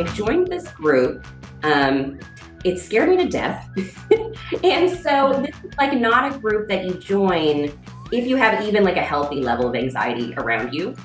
I 0.00 0.04
joined 0.14 0.48
this 0.48 0.66
group. 0.68 1.26
Um, 1.62 2.18
it 2.64 2.78
scared 2.78 3.10
me 3.10 3.18
to 3.18 3.28
death. 3.28 3.68
and 4.64 4.98
so 4.98 5.42
this 5.44 5.54
is 5.62 5.76
like 5.76 5.92
not 5.98 6.34
a 6.34 6.38
group 6.38 6.68
that 6.68 6.86
you 6.86 6.94
join 6.94 7.70
if 8.10 8.26
you 8.26 8.36
have 8.36 8.64
even 8.64 8.82
like 8.82 8.96
a 8.96 9.02
healthy 9.02 9.42
level 9.42 9.68
of 9.68 9.74
anxiety 9.74 10.32
around 10.38 10.72
you. 10.72 10.96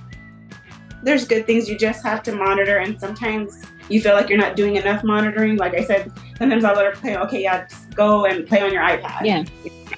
There's 1.03 1.27
good 1.27 1.45
things 1.45 1.69
you 1.69 1.77
just 1.77 2.05
have 2.05 2.23
to 2.23 2.33
monitor, 2.33 2.77
and 2.77 2.97
sometimes 2.97 3.61
you 3.89 3.99
feel 3.99 4.13
like 4.13 4.29
you're 4.29 4.39
not 4.39 4.55
doing 4.55 4.77
enough 4.77 5.03
monitoring. 5.03 5.57
Like 5.57 5.73
I 5.73 5.83
said, 5.83 6.09
sometimes 6.37 6.63
I'll 6.63 6.75
let 6.75 6.85
her 6.85 6.93
play, 6.93 7.17
okay, 7.17 7.43
yeah, 7.43 7.67
go 7.93 8.25
and 8.25 8.47
play 8.47 8.61
on 8.61 8.71
your 8.71 8.81
iPad. 8.81 9.25
Yeah. 9.25 9.43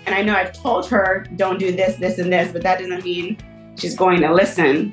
And 0.07 0.15
I 0.15 0.23
know 0.23 0.33
I've 0.33 0.53
told 0.53 0.89
her, 0.89 1.27
don't 1.35 1.59
do 1.59 1.71
this, 1.71 1.97
this, 1.97 2.17
and 2.17 2.33
this, 2.33 2.51
but 2.51 2.63
that 2.63 2.79
doesn't 2.79 3.05
mean 3.05 3.37
she's 3.77 3.95
going 3.95 4.21
to 4.21 4.33
listen. 4.33 4.91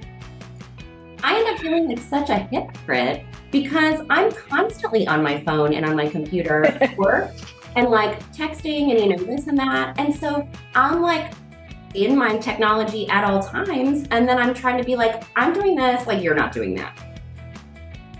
I 1.23 1.39
end 1.39 1.49
up 1.49 1.59
feeling 1.59 1.89
like 1.89 1.99
such 1.99 2.29
a 2.29 2.37
hypocrite 2.37 3.25
because 3.55 4.05
I'm 4.11 4.33
constantly 4.33 5.07
on 5.07 5.23
my 5.23 5.41
phone 5.45 5.75
and 5.75 5.87
on 5.87 5.95
my 5.95 6.09
computer 6.09 6.65
at 6.65 6.97
work 6.99 7.31
and 7.77 7.89
like 7.89 8.19
texting 8.33 8.91
and 8.91 8.99
you 8.99 9.09
know 9.11 9.25
this 9.25 9.47
and 9.47 9.57
that. 9.57 9.97
And 9.97 10.13
so 10.13 10.49
I'm 10.75 11.01
like 11.01 11.33
in 11.95 12.19
my 12.19 12.37
technology 12.39 13.09
at 13.09 13.23
all 13.23 13.41
times. 13.41 14.09
And 14.11 14.29
then 14.29 14.39
I'm 14.39 14.55
trying 14.55 14.77
to 14.79 14.83
be 14.83 14.97
like, 14.97 15.23
I'm 15.37 15.53
doing 15.53 15.77
this, 15.77 16.05
like 16.05 16.21
you're 16.21 16.35
not 16.35 16.51
doing 16.51 16.75
that. 16.75 16.99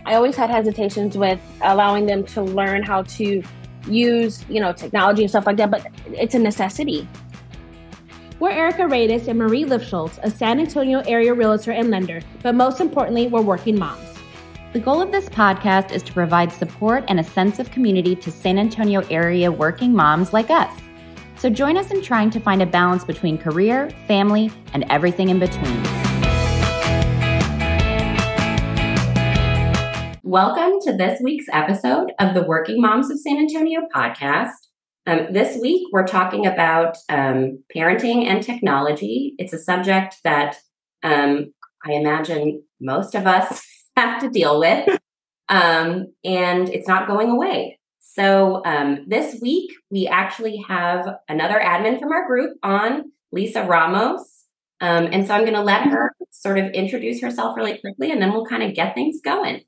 I 0.07 0.15
always 0.15 0.37
had 0.37 0.51
hesitations 0.51 1.19
with 1.19 1.41
allowing 1.63 2.07
them 2.07 2.23
to 2.27 2.41
learn 2.41 2.85
how 2.85 3.03
to 3.03 3.43
use, 3.89 4.45
you 4.49 4.61
know, 4.61 4.73
technology 4.73 5.23
and 5.23 5.31
stuff 5.31 5.47
like 5.47 5.57
that, 5.57 5.69
but 5.69 5.85
it's 6.13 6.37
a 6.37 6.39
necessity. 6.39 7.09
We're 8.39 8.53
Erika 8.53 8.87
Reyes 8.87 9.27
and 9.27 9.37
Marie 9.37 9.65
Lifschultz, 9.65 10.17
a 10.23 10.31
San 10.31 10.61
Antonio 10.61 11.01
area 11.09 11.35
realtor 11.35 11.73
and 11.73 11.91
lender, 11.91 12.21
but 12.41 12.55
most 12.55 12.81
importantly, 12.81 13.27
we're 13.27 13.43
working 13.43 13.77
moms. 13.77 14.04
The 14.75 14.81
goal 14.81 15.01
of 15.01 15.13
this 15.13 15.29
podcast 15.29 15.93
is 15.93 16.03
to 16.03 16.13
provide 16.13 16.51
support 16.51 17.05
and 17.07 17.21
a 17.21 17.23
sense 17.23 17.61
of 17.61 17.71
community 17.71 18.17
to 18.17 18.29
San 18.33 18.59
Antonio 18.59 19.07
area 19.09 19.53
working 19.53 19.95
moms 19.95 20.33
like 20.33 20.51
us. 20.51 20.77
So 21.37 21.49
join 21.49 21.77
us 21.77 21.93
in 21.93 22.03
trying 22.03 22.31
to 22.31 22.41
find 22.41 22.61
a 22.61 22.67
balance 22.67 23.05
between 23.05 23.39
career, 23.39 23.91
family, 24.09 24.51
and 24.73 24.85
everything 24.91 25.29
in 25.29 25.39
between. 25.39 25.81
Welcome 30.25 30.81
to 30.87 30.97
this 30.97 31.21
week's 31.23 31.47
episode 31.53 32.11
of 32.19 32.35
the 32.35 32.43
Working 32.43 32.81
Moms 32.81 33.13
of 33.13 33.21
San 33.21 33.37
Antonio 33.37 33.83
podcast. 33.95 34.57
Um, 35.07 35.29
this 35.31 35.57
week, 35.61 35.87
we're 35.93 36.05
talking 36.05 36.47
about 36.47 36.97
um, 37.09 37.63
parenting 37.73 38.25
and 38.25 38.43
technology. 38.43 39.37
It's 39.39 39.53
a 39.53 39.59
subject 39.61 40.17
that 40.25 40.57
um, 41.05 41.55
I 41.87 41.93
imagine 41.93 42.65
most 42.81 43.15
of 43.15 43.29
us 43.29 43.65
have 43.97 44.21
to 44.21 44.31
deal 44.31 44.59
with, 44.61 44.89
um, 45.49 46.07
and 46.25 46.69
it's 46.69 46.89
not 46.89 47.07
going 47.09 47.31
away. 47.31 47.79
So, 48.01 48.63
um, 48.65 49.07
this 49.09 49.41
week, 49.41 49.73
we 49.91 50.07
actually 50.07 50.65
have 50.69 51.17
another 51.29 51.59
admin 51.59 51.99
from 51.99 52.13
our 52.13 52.27
group 52.27 52.57
on, 52.63 53.13
Lisa 53.33 53.65
Ramos. 53.65 54.45
Um, 54.81 55.09
and 55.11 55.27
so 55.27 55.35
I'm 55.35 55.43
going 55.43 55.55
to 55.55 55.63
let 55.63 55.87
her 55.87 56.13
sort 56.31 56.59
of 56.59 56.71
introduce 56.73 57.21
herself 57.21 57.57
really 57.57 57.79
quickly, 57.79 58.11
and 58.11 58.21
then 58.21 58.33
we'll 58.33 58.47
kind 58.47 58.63
of 58.63 58.75
get 58.75 58.95
things 58.95 59.21
going. 59.25 59.63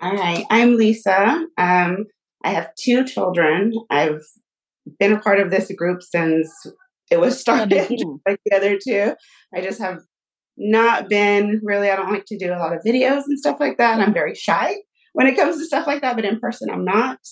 All 0.00 0.14
right. 0.14 0.46
I'm 0.50 0.76
Lisa. 0.76 1.46
Um, 1.58 2.06
I 2.42 2.50
have 2.50 2.74
two 2.74 3.04
children. 3.04 3.74
I've 3.90 4.22
been 4.98 5.12
a 5.12 5.20
part 5.20 5.40
of 5.40 5.50
this 5.50 5.70
group 5.72 6.02
since 6.02 6.50
it 7.10 7.20
was 7.20 7.38
started, 7.38 7.90
like 8.26 8.40
the 8.46 8.56
other 8.56 8.78
two. 8.82 9.14
I 9.54 9.60
just 9.60 9.80
have 9.80 9.98
not 10.60 11.08
been 11.08 11.60
really, 11.64 11.90
I 11.90 11.96
don't 11.96 12.12
like 12.12 12.26
to 12.26 12.38
do 12.38 12.52
a 12.52 12.58
lot 12.58 12.74
of 12.74 12.82
videos 12.86 13.22
and 13.26 13.38
stuff 13.38 13.58
like 13.58 13.78
that. 13.78 13.98
I'm 13.98 14.12
very 14.12 14.34
shy 14.34 14.76
when 15.14 15.26
it 15.26 15.36
comes 15.36 15.56
to 15.56 15.64
stuff 15.64 15.86
like 15.86 16.02
that, 16.02 16.16
but 16.16 16.24
in 16.24 16.38
person, 16.38 16.70
I'm 16.70 16.84
not. 16.84 17.18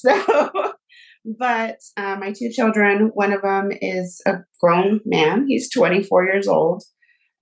So, 1.24 1.34
but 1.38 1.76
uh, 1.96 2.16
my 2.16 2.32
two 2.32 2.50
children, 2.50 3.10
one 3.12 3.32
of 3.32 3.42
them 3.42 3.70
is 3.82 4.22
a 4.26 4.36
grown 4.62 5.00
man, 5.04 5.46
he's 5.46 5.70
24 5.70 6.24
years 6.24 6.48
old. 6.48 6.82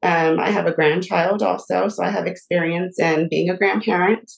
Um, 0.03 0.41
I 0.41 0.51
have 0.51 0.67
a 0.67 0.73
grandchild 0.73 1.43
also, 1.43 1.89
so 1.89 2.03
I 2.03 2.11
have 2.11 2.27
experience 2.27 2.99
in 2.99 3.29
being 3.29 3.49
a 3.49 3.57
grandparent. 3.57 4.31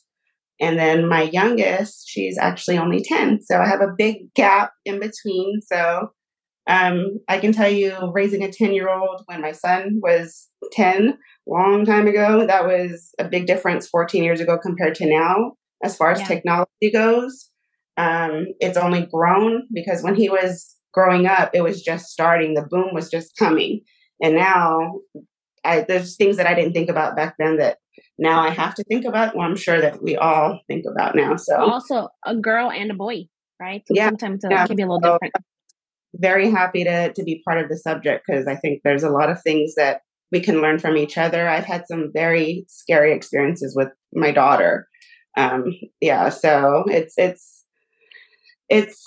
And 0.61 0.79
then 0.79 1.09
my 1.09 1.23
youngest, 1.23 2.09
she's 2.09 2.37
actually 2.37 2.79
only 2.79 3.03
10. 3.03 3.41
So 3.43 3.59
I 3.59 3.67
have 3.69 3.81
a 3.81 3.95
big 3.97 4.35
gap 4.35 4.73
in 4.85 5.01
between. 5.01 5.61
So 5.63 6.11
um, 6.69 7.19
I 7.29 7.39
can 7.39 7.53
tell 7.53 7.71
you, 7.71 8.13
raising 8.13 8.45
a 8.45 8.53
10 8.53 8.73
year 8.73 8.91
old 8.91 9.23
when 9.25 9.41
my 9.41 9.53
son 9.53 10.01
was 10.03 10.49
10, 10.73 11.17
long 11.47 11.87
time 11.87 12.07
ago, 12.07 12.47
that 12.47 12.67
was 12.67 13.15
a 13.19 13.25
big 13.25 13.47
difference 13.47 13.89
14 13.89 14.23
years 14.23 14.41
ago 14.41 14.59
compared 14.59 14.95
to 14.97 15.07
now. 15.07 15.55
As 15.83 15.97
far 15.97 16.11
as 16.11 16.21
yeah. 16.21 16.27
technology 16.27 16.93
goes, 16.93 17.51
um, 17.97 18.49
it's 18.61 18.77
only 18.77 19.07
grown 19.07 19.63
because 19.73 20.03
when 20.03 20.15
he 20.15 20.29
was 20.29 20.77
growing 20.93 21.27
up, 21.27 21.51
it 21.55 21.63
was 21.63 21.83
just 21.83 22.07
starting. 22.07 22.53
The 22.53 22.67
boom 22.69 22.91
was 22.93 23.11
just 23.11 23.37
coming. 23.37 23.81
And 24.23 24.35
now 24.35 25.01
I, 25.65 25.87
there's 25.89 26.17
things 26.17 26.37
that 26.37 26.47
I 26.47 26.55
didn't 26.55 26.75
think 26.75 26.91
about 26.91 27.17
back 27.17 27.37
then 27.39 27.57
that 27.59 27.79
now 28.19 28.43
I 28.43 28.51
have 28.51 28.75
to 28.75 28.85
think 28.85 29.07
about. 29.07 29.35
Well, 29.35 29.47
I'm 29.47 29.57
sure 29.57 29.81
that 29.81 30.03
we 30.03 30.17
all 30.17 30.61
think 30.67 30.85
about 30.91 31.15
now. 31.15 31.37
So 31.37 31.57
also 31.57 32.09
a 32.27 32.37
girl 32.37 32.71
and 32.71 32.91
a 32.91 32.95
boy, 32.95 33.29
right? 33.59 33.83
So 33.87 33.95
yeah, 33.95 34.09
sometimes 34.09 34.45
it 34.45 34.51
yeah. 34.51 34.67
can 34.67 34.77
be 34.77 34.83
a 34.83 34.87
little 34.87 35.01
so, 35.03 35.13
different. 35.15 35.35
Very 36.15 36.51
happy 36.51 36.85
to 36.85 37.13
to 37.13 37.23
be 37.23 37.43
part 37.47 37.63
of 37.63 37.69
the 37.69 37.77
subject 37.77 38.25
because 38.27 38.47
I 38.47 38.57
think 38.57 38.81
there's 38.83 39.03
a 39.03 39.11
lot 39.11 39.31
of 39.31 39.43
things 39.43 39.75
that 39.77 40.01
we 40.33 40.41
can 40.41 40.61
learn 40.61 40.79
from 40.79 40.97
each 40.97 41.17
other. 41.17 41.49
I've 41.49 41.65
had 41.65 41.87
some 41.87 42.11
very 42.13 42.65
scary 42.69 43.13
experiences 43.13 43.75
with 43.77 43.89
my 44.13 44.31
daughter. 44.31 44.89
Um, 45.37 45.67
yeah, 46.01 46.29
so 46.31 46.85
it's 46.87 47.15
it's 47.17 47.65
it's 48.69 49.03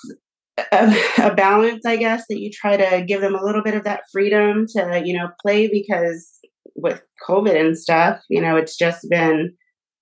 a, 0.72 0.96
a, 1.22 1.34
balance, 1.36 1.86
I 1.86 1.98
guess, 1.98 2.24
that 2.30 2.40
you 2.40 2.50
try 2.52 2.78
to 2.78 3.04
give 3.06 3.22
them 3.22 3.36
a 3.36 3.44
little 3.44 3.64
bit 3.64 3.76
of 3.76 3.84
that 3.84 4.02
freedom 4.12 4.66
to, 4.76 5.02
you 5.04 5.18
know, 5.18 5.30
play 5.42 5.68
because 5.68 6.40
with 6.76 7.02
COVID 7.28 7.60
and 7.60 7.78
stuff, 7.78 8.22
you 8.30 8.42
know, 8.42 8.58
it's 8.58 8.78
just 8.78 9.08
been 9.10 9.54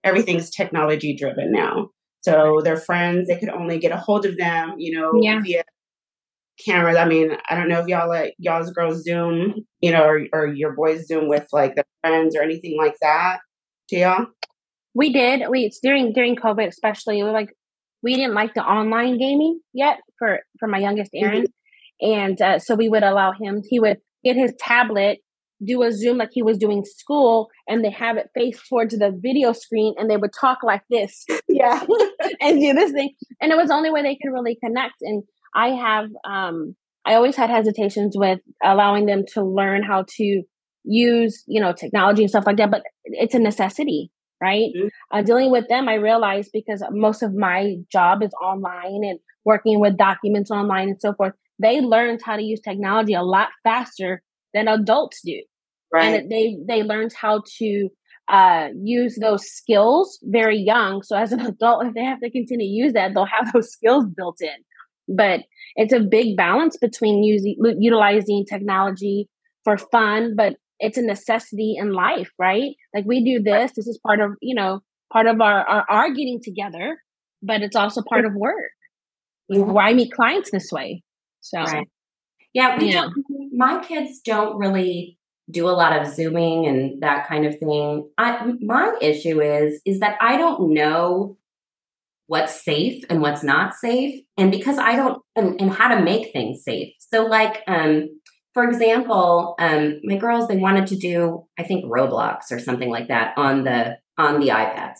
everything's 0.03 0.49
technology 0.49 1.15
driven 1.15 1.51
now. 1.51 1.89
So 2.21 2.61
their 2.63 2.77
friends, 2.77 3.27
they 3.27 3.39
could 3.39 3.49
only 3.49 3.79
get 3.79 3.91
a 3.91 3.97
hold 3.97 4.25
of 4.25 4.37
them, 4.37 4.75
you 4.77 4.97
know, 4.97 5.11
yeah. 5.21 5.39
via 5.41 5.63
cameras. 6.65 6.97
I 6.97 7.05
mean, 7.05 7.31
I 7.49 7.55
don't 7.55 7.69
know 7.69 7.79
if 7.79 7.87
y'all 7.87 8.09
let 8.09 8.33
y'all's 8.37 8.71
girls 8.71 9.03
Zoom, 9.03 9.65
you 9.81 9.91
know, 9.91 10.03
or, 10.03 10.25
or 10.33 10.47
your 10.47 10.73
boys 10.73 11.07
Zoom 11.07 11.27
with 11.27 11.47
like 11.51 11.75
their 11.75 11.85
friends 12.01 12.35
or 12.35 12.41
anything 12.41 12.77
like 12.77 12.95
that. 13.01 13.39
Do 13.89 13.97
y'all? 13.97 14.25
We 14.93 15.11
did. 15.13 15.43
We 15.49 15.65
it's 15.65 15.79
during 15.81 16.13
during 16.13 16.35
COVID, 16.35 16.67
especially. 16.67 17.23
We 17.23 17.29
like 17.29 17.53
we 18.03 18.15
didn't 18.15 18.33
like 18.33 18.53
the 18.53 18.63
online 18.63 19.17
gaming 19.17 19.59
yet 19.73 19.99
for 20.17 20.39
for 20.59 20.67
my 20.67 20.79
youngest 20.79 21.11
Aaron, 21.13 21.43
mm-hmm. 21.43 22.11
and 22.11 22.41
uh, 22.41 22.59
so 22.59 22.75
we 22.75 22.89
would 22.89 23.03
allow 23.03 23.31
him. 23.31 23.61
He 23.67 23.79
would 23.79 23.97
get 24.23 24.35
his 24.35 24.53
tablet 24.59 25.19
do 25.65 25.83
a 25.83 25.91
Zoom 25.91 26.17
like 26.17 26.29
he 26.31 26.41
was 26.41 26.57
doing 26.57 26.85
school 26.85 27.49
and 27.67 27.83
they 27.83 27.89
have 27.89 28.17
it 28.17 28.29
face 28.33 28.59
towards 28.67 28.97
the 28.97 29.11
video 29.21 29.53
screen 29.53 29.93
and 29.97 30.09
they 30.09 30.17
would 30.17 30.31
talk 30.39 30.59
like 30.63 30.83
this. 30.89 31.25
Yeah. 31.47 31.83
and 32.41 32.59
do 32.59 32.73
this 32.73 32.91
thing. 32.91 33.13
And 33.41 33.51
it 33.51 33.57
was 33.57 33.67
the 33.67 33.73
only 33.73 33.91
way 33.91 34.01
they 34.01 34.17
could 34.21 34.31
really 34.31 34.57
connect. 34.63 34.95
And 35.01 35.23
I 35.55 35.69
have, 35.69 36.09
um, 36.25 36.75
I 37.05 37.15
always 37.15 37.35
had 37.35 37.49
hesitations 37.49 38.15
with 38.17 38.39
allowing 38.63 39.05
them 39.05 39.23
to 39.33 39.43
learn 39.43 39.83
how 39.83 40.05
to 40.17 40.43
use, 40.83 41.43
you 41.47 41.61
know, 41.61 41.73
technology 41.73 42.23
and 42.23 42.29
stuff 42.29 42.45
like 42.45 42.57
that, 42.57 42.71
but 42.71 42.83
it's 43.05 43.33
a 43.33 43.39
necessity, 43.39 44.11
right? 44.41 44.69
Mm-hmm. 44.75 44.87
Uh, 45.11 45.21
dealing 45.21 45.51
with 45.51 45.67
them, 45.69 45.89
I 45.89 45.95
realized 45.95 46.51
because 46.53 46.83
most 46.91 47.23
of 47.23 47.33
my 47.33 47.75
job 47.91 48.23
is 48.23 48.31
online 48.41 49.03
and 49.03 49.19
working 49.45 49.79
with 49.79 49.97
documents 49.97 50.51
online 50.51 50.89
and 50.89 51.01
so 51.01 51.13
forth, 51.13 51.33
they 51.61 51.81
learned 51.81 52.21
how 52.23 52.37
to 52.37 52.43
use 52.43 52.61
technology 52.61 53.13
a 53.13 53.23
lot 53.23 53.49
faster 53.63 54.21
than 54.53 54.67
adults 54.67 55.21
do. 55.23 55.41
Right. 55.91 56.21
And 56.21 56.31
they 56.31 56.57
they 56.67 56.83
learned 56.83 57.13
how 57.13 57.43
to 57.57 57.89
uh, 58.29 58.67
use 58.81 59.17
those 59.19 59.43
skills 59.49 60.19
very 60.23 60.57
young. 60.57 61.01
So 61.01 61.17
as 61.17 61.31
an 61.31 61.39
adult, 61.45 61.87
if 61.87 61.93
they 61.93 62.03
have 62.03 62.19
to 62.21 62.29
continue 62.29 62.67
to 62.67 62.71
use 62.71 62.93
that, 62.93 63.13
they'll 63.13 63.25
have 63.25 63.51
those 63.53 63.71
skills 63.71 64.05
built 64.15 64.37
in. 64.39 64.49
But 65.09 65.41
it's 65.75 65.93
a 65.93 65.99
big 65.99 66.37
balance 66.37 66.77
between 66.77 67.23
using 67.23 67.55
utilizing 67.79 68.45
technology 68.45 69.27
for 69.63 69.77
fun, 69.77 70.35
but 70.35 70.55
it's 70.79 70.97
a 70.97 71.01
necessity 71.01 71.75
in 71.77 71.91
life, 71.91 72.31
right? 72.37 72.75
Like 72.93 73.05
we 73.05 73.23
do 73.23 73.41
this. 73.41 73.71
This 73.75 73.87
is 73.87 73.99
part 74.05 74.19
of 74.19 74.31
you 74.41 74.55
know 74.55 74.81
part 75.11 75.27
of 75.27 75.41
our 75.41 75.67
our, 75.67 75.85
our 75.89 76.09
getting 76.09 76.39
together, 76.43 77.01
but 77.41 77.61
it's 77.61 77.75
also 77.75 78.01
part 78.07 78.25
of 78.25 78.33
work. 78.35 78.71
Why 79.47 79.93
meet 79.93 80.11
clients 80.13 80.51
this 80.51 80.71
way? 80.71 81.03
So. 81.41 81.59
Right. 81.59 81.87
Yeah, 82.53 82.79
we 82.79 82.91
yeah. 82.91 83.09
my 83.51 83.79
kids 83.83 84.21
don't 84.25 84.57
really 84.57 85.19
do 85.51 85.67
a 85.67 85.71
lot 85.71 85.99
of 85.99 86.07
zooming 86.13 86.67
and 86.67 87.01
that 87.01 87.27
kind 87.27 87.45
of 87.45 87.57
thing. 87.57 88.09
I, 88.17 88.53
my 88.61 88.95
issue 89.01 89.41
is 89.41 89.81
is 89.85 89.99
that 89.99 90.17
I 90.21 90.37
don't 90.37 90.73
know 90.73 91.37
what's 92.29 92.63
safe 92.63 93.03
and 93.09 93.21
what's 93.21 93.43
not 93.43 93.73
safe, 93.73 94.23
and 94.37 94.51
because 94.51 94.77
I 94.77 94.95
don't 94.95 95.21
and, 95.35 95.59
and 95.59 95.71
how 95.71 95.93
to 95.93 96.01
make 96.01 96.31
things 96.31 96.63
safe. 96.63 96.93
So, 96.99 97.25
like, 97.25 97.63
um, 97.67 98.07
for 98.53 98.63
example, 98.63 99.55
um, 99.59 99.99
my 100.03 100.17
girls 100.17 100.47
they 100.47 100.57
wanted 100.57 100.87
to 100.87 100.95
do 100.95 101.47
I 101.57 101.63
think 101.63 101.85
Roblox 101.85 102.51
or 102.51 102.59
something 102.59 102.89
like 102.89 103.07
that 103.07 103.33
on 103.35 103.63
the 103.63 103.97
on 104.17 104.39
the 104.39 104.49
iPads. 104.49 104.99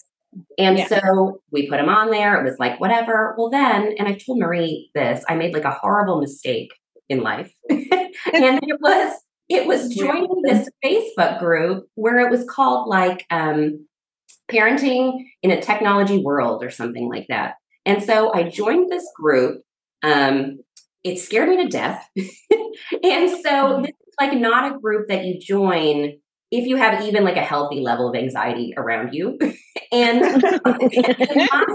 And 0.58 0.78
yeah. 0.78 0.88
so 0.88 1.42
we 1.52 1.70
put 1.70 1.78
them 1.78 1.90
on 1.90 2.12
there. 2.12 2.40
It 2.40 2.50
was 2.50 2.60
like, 2.60 2.80
whatever. 2.80 3.36
Well, 3.38 3.50
then, 3.50 3.96
and 3.98 4.08
I 4.08 4.14
told 4.14 4.40
Marie 4.40 4.92
this, 4.94 5.24
I 5.28 5.36
made 5.36 5.54
like 5.54 5.64
a 5.64 5.72
horrible 5.72 6.22
mistake 6.22 6.72
in 7.10 7.22
life. 7.22 7.52
and 7.70 7.84
it 8.64 8.80
was, 8.80 9.14
it 9.50 9.66
was 9.66 9.90
joining 9.96 10.42
this 10.44 10.70
Facebook 10.86 11.40
group 11.40 11.88
where 11.96 12.20
it 12.20 12.30
was 12.30 12.46
called 12.48 12.88
like 12.88 13.26
um, 13.32 13.88
parenting 14.52 15.26
in 15.44 15.52
a 15.52 15.62
technology 15.62 16.18
world 16.18 16.64
or 16.64 16.70
something 16.70 17.10
like 17.10 17.28
that. 17.30 17.56
And 17.86 18.04
so 18.04 18.34
I 18.34 18.50
joined 18.50 18.92
this 18.92 19.06
group. 19.16 19.62
Um, 20.04 20.60
it 21.04 21.18
scared 21.20 21.50
me 21.50 21.64
to 21.64 21.70
death. 21.70 22.08
and 22.18 23.30
so 23.30 23.50
mm-hmm. 23.50 23.82
this 23.84 23.92
is 23.92 24.16
like 24.20 24.38
not 24.38 24.72
a 24.72 24.80
group 24.80 25.08
that 25.08 25.26
you 25.26 25.40
join 25.40 26.20
if 26.52 26.66
you 26.66 26.78
have 26.78 27.04
even 27.06 27.24
like 27.24 27.38
a 27.38 27.42
healthy 27.42 27.82
level 27.82 28.10
of 28.10 28.16
anxiety 28.16 28.74
around 28.76 29.14
you. 29.14 29.38
and, 29.92 30.22
my, 30.66 31.66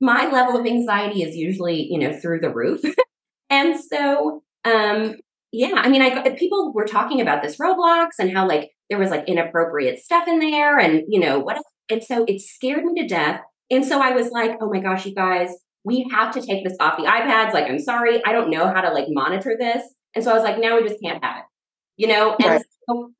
my 0.00 0.30
level 0.30 0.58
of 0.58 0.66
anxiety 0.66 1.22
is 1.22 1.36
usually, 1.36 1.86
you 1.90 1.98
know, 1.98 2.12
through 2.12 2.40
the 2.40 2.52
roof. 2.52 2.80
and 3.50 3.78
so, 3.78 4.42
um, 4.64 5.16
yeah, 5.52 5.74
I 5.74 5.90
mean, 5.90 6.00
I 6.00 6.30
people 6.30 6.72
were 6.72 6.86
talking 6.86 7.20
about 7.20 7.42
this 7.42 7.56
Roblox 7.58 8.08
and 8.18 8.34
how 8.34 8.48
like 8.48 8.70
there 8.88 8.98
was 8.98 9.10
like 9.10 9.28
inappropriate 9.28 9.98
stuff 9.98 10.26
in 10.26 10.38
there, 10.38 10.78
and 10.78 11.02
you 11.08 11.20
know 11.20 11.40
what, 11.40 11.62
and 11.92 12.02
so 12.02 12.24
it 12.26 12.40
scared 12.40 12.84
me 12.84 13.00
to 13.02 13.06
death. 13.06 13.40
And 13.70 13.84
so 13.84 14.00
I 14.00 14.12
was 14.12 14.30
like, 14.30 14.52
oh 14.60 14.70
my 14.70 14.80
gosh, 14.80 15.06
you 15.06 15.14
guys, 15.14 15.50
we 15.84 16.08
have 16.12 16.32
to 16.34 16.40
take 16.40 16.64
this 16.64 16.76
off 16.80 16.96
the 16.96 17.04
iPads. 17.04 17.52
Like, 17.52 17.68
I'm 17.68 17.78
sorry, 17.78 18.22
I 18.24 18.32
don't 18.32 18.50
know 18.50 18.66
how 18.72 18.80
to 18.80 18.90
like 18.90 19.06
monitor 19.08 19.56
this. 19.58 19.82
And 20.14 20.24
so 20.24 20.30
I 20.30 20.34
was 20.34 20.42
like, 20.42 20.58
now 20.58 20.76
we 20.76 20.88
just 20.88 21.00
can't 21.02 21.22
have 21.24 21.38
it, 21.38 21.44
you 21.96 22.06
know. 22.06 22.36
And 22.40 22.50
right. 22.50 22.62
so 22.88 23.12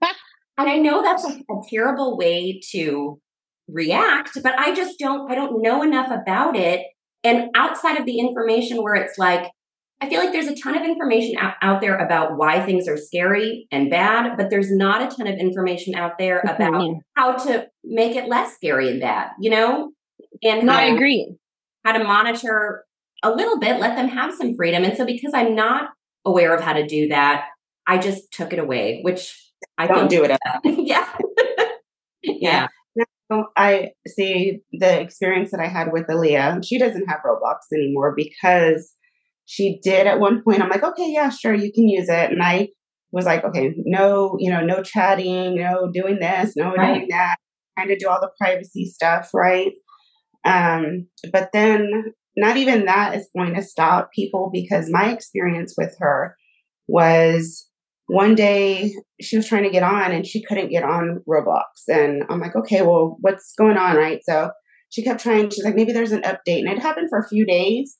and 0.58 0.69
I 0.69 0.76
know 0.78 1.02
that's 1.02 1.24
a, 1.24 1.28
a 1.28 1.60
terrible 1.70 2.16
way 2.16 2.60
to 2.72 3.20
react, 3.69 4.38
but 4.42 4.58
I 4.58 4.74
just 4.74 4.98
don't, 4.98 5.30
I 5.30 5.34
don't 5.34 5.62
know 5.62 5.82
enough 5.82 6.10
about 6.10 6.56
it. 6.56 6.86
And 7.24 7.50
outside 7.54 7.98
of 7.98 8.06
the 8.06 8.19
information 8.19 8.82
where 8.82 8.94
it's 8.94 9.19
like, 9.19 9.50
I 10.02 10.08
feel 10.08 10.19
like 10.19 10.32
there's 10.32 10.49
a 10.49 10.56
ton 10.56 10.76
of 10.76 10.82
information 10.82 11.37
out, 11.38 11.54
out 11.62 11.81
there 11.81 11.96
about 11.96 12.37
why 12.37 12.60
things 12.66 12.88
are 12.88 12.96
scary 12.96 13.69
and 13.70 13.88
bad, 13.88 14.37
but 14.37 14.50
there's 14.50 14.69
not 14.69 15.00
a 15.00 15.16
ton 15.16 15.28
of 15.28 15.38
information 15.38 15.94
out 15.94 16.19
there 16.19 16.40
about 16.40 16.72
mm-hmm. 16.72 16.99
how 17.16 17.37
to 17.37 17.69
make 17.84 18.16
it 18.16 18.28
less 18.28 18.56
scary 18.56 18.90
and 18.90 19.00
bad, 19.00 19.31
you 19.40 19.49
know? 19.49 19.93
And 20.43 20.66
no, 20.66 20.72
I 20.72 20.87
agree. 20.87 21.37
How 21.84 21.93
to 21.93 22.02
monitor 22.02 22.84
a 23.22 23.31
little 23.31 23.60
bit, 23.60 23.78
let 23.78 23.94
them 23.94 24.08
have 24.08 24.34
some 24.34 24.56
freedom. 24.56 24.82
And 24.82 24.96
so 24.96 25.06
because 25.06 25.34
I'm 25.34 25.54
not 25.54 25.90
aware 26.25 26.52
of 26.52 26.60
how 26.60 26.72
to 26.72 26.84
do 26.84 27.06
that, 27.08 27.44
I 27.87 27.98
just 27.98 28.32
took 28.32 28.52
it 28.52 28.58
away, 28.58 29.02
which 29.02 29.40
I 29.78 29.87
don't 29.87 30.10
do 30.10 30.25
it. 30.25 30.37
yeah. 30.64 31.08
yeah. 32.25 32.66
Now, 33.31 33.46
I 33.56 33.93
see 34.08 34.62
the 34.72 35.00
experience 35.00 35.52
that 35.52 35.60
I 35.60 35.69
had 35.69 35.93
with 35.93 36.08
Aaliyah. 36.08 36.66
She 36.66 36.76
doesn't 36.76 37.06
have 37.06 37.20
Roblox 37.25 37.72
anymore 37.72 38.14
because 38.16 38.96
she 39.47 39.81
did 39.83 40.06
at 40.06 40.21
one 40.21 40.43
point. 40.43 40.62
I'm 40.62 40.71
like, 40.71 40.83
okay, 40.83 41.11
yeah, 41.12 41.31
sure, 41.31 41.55
you 41.55 41.73
can 41.73 41.89
use 41.89 42.09
it. 42.09 42.31
And 42.31 42.43
I 42.43 42.69
was 43.11 43.27
like, 43.27 43.44
okay, 43.44 43.75
no, 43.85 44.37
you 44.39 44.50
know, 44.50 44.65
no 44.65 44.83
chatting, 44.83 45.56
no 45.56 45.91
doing 45.93 46.19
this, 46.19 46.55
no 46.56 46.73
right. 46.73 46.94
doing 46.94 47.09
that, 47.11 47.37
trying 47.77 47.89
to 47.89 47.99
do 47.99 48.09
all 48.09 48.21
the 48.21 48.31
privacy 48.39 48.87
stuff, 48.87 49.31
right? 49.35 49.73
Um, 50.44 51.09
but 51.33 51.50
then 51.53 52.15
not 52.37 52.56
even 52.56 52.87
that 52.87 53.15
is 53.15 53.29
going 53.37 53.55
to 53.55 53.62
stop 53.62 54.11
people 54.15 54.50
because 54.53 54.91
my 54.91 55.12
experience 55.12 55.75
with 55.77 55.94
her 56.00 56.37
was 56.89 57.69
one 58.06 58.35
day 58.35 58.93
she 59.21 59.37
was 59.37 59.47
trying 59.47 59.62
to 59.65 59.71
get 59.71 59.83
on 59.83 60.12
and 60.12 60.27
she 60.27 60.43
couldn't 60.44 60.71
get 60.71 60.83
on 60.83 61.23
Roblox. 61.29 61.62
And 61.89 62.25
I'm 62.29 62.41
like, 62.41 62.56
okay, 62.56 62.83
well, 62.83 63.17
what's 63.21 63.55
going 63.56 63.77
on? 63.77 63.97
Right. 63.97 64.21
So 64.25 64.50
she 64.91 65.03
kept 65.03 65.23
trying. 65.23 65.50
She's 65.50 65.65
like, 65.65 65.75
maybe 65.75 65.93
there's 65.93 66.12
an 66.12 66.23
update. 66.23 66.61
And 66.61 66.69
it 66.69 66.81
happened 66.81 67.09
for 67.09 67.19
a 67.19 67.29
few 67.29 67.47
days. 67.47 67.97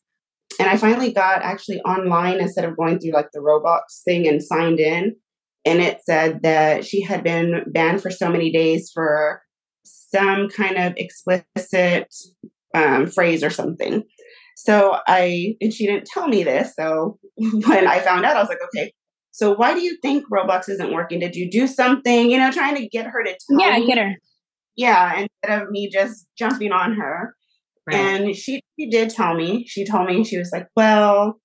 And 0.59 0.69
I 0.69 0.77
finally 0.77 1.13
got 1.13 1.43
actually 1.43 1.81
online 1.83 2.41
instead 2.41 2.65
of 2.65 2.77
going 2.77 2.99
through 2.99 3.13
like 3.13 3.29
the 3.33 3.41
Roblox 3.41 4.03
thing 4.05 4.27
and 4.29 4.43
signed 4.43 4.81
in. 4.81 5.17
And 5.65 5.81
it 5.81 6.01
said 6.05 6.41
that 6.43 6.85
she 6.85 7.03
had 7.03 7.23
been 7.23 7.65
banned 7.69 8.03
for 8.03 8.11
so 8.11 8.29
many 8.29 8.51
days 8.51 8.91
for 8.93 9.43
some 9.85 10.49
kind 10.49 10.77
of 10.77 10.95
explicit 10.97 12.13
um, 12.75 13.07
phrase 13.07 13.43
or 13.45 13.51
something. 13.51 14.03
So 14.57 14.97
I, 15.07 15.55
and 15.61 15.73
she 15.73 15.87
didn't 15.87 16.07
tell 16.07 16.29
me 16.29 16.43
this. 16.45 16.75
So 16.77 17.19
when 17.37 17.87
I 17.87 18.01
found 18.01 18.25
out, 18.25 18.37
I 18.37 18.41
was 18.41 18.49
like, 18.49 18.59
okay, 18.75 18.93
so 19.31 19.55
why 19.55 19.73
do 19.75 19.81
you 19.81 19.97
think 20.03 20.25
Roblox 20.33 20.69
isn't 20.69 20.93
working? 20.93 21.21
Did 21.21 21.35
you 21.37 21.51
do 21.51 21.67
something, 21.67 22.31
you 22.31 22.39
know, 22.39 22.51
trying 22.51 22.77
to 22.77 22.89
get 22.89 23.07
her 23.07 23.23
to 23.25 23.31
tell 23.31 23.61
Yeah, 23.61 23.79
me? 23.79 23.87
get 23.87 23.99
her. 23.99 24.15
Yeah, 24.77 25.13
instead 25.21 25.63
of 25.63 25.71
me 25.71 25.91
just 25.93 26.27
jumping 26.37 26.73
on 26.73 26.95
her. 26.95 27.35
Right. 27.87 27.97
And 27.97 28.37
she, 28.37 28.63
she 28.79 28.89
did 28.89 29.11
tell 29.11 29.35
me, 29.35 29.67
she 29.67 29.85
told 29.85 30.07
me, 30.07 30.25
she 30.25 30.39
was 30.39 30.51
like, 30.53 30.69
well, 30.77 31.41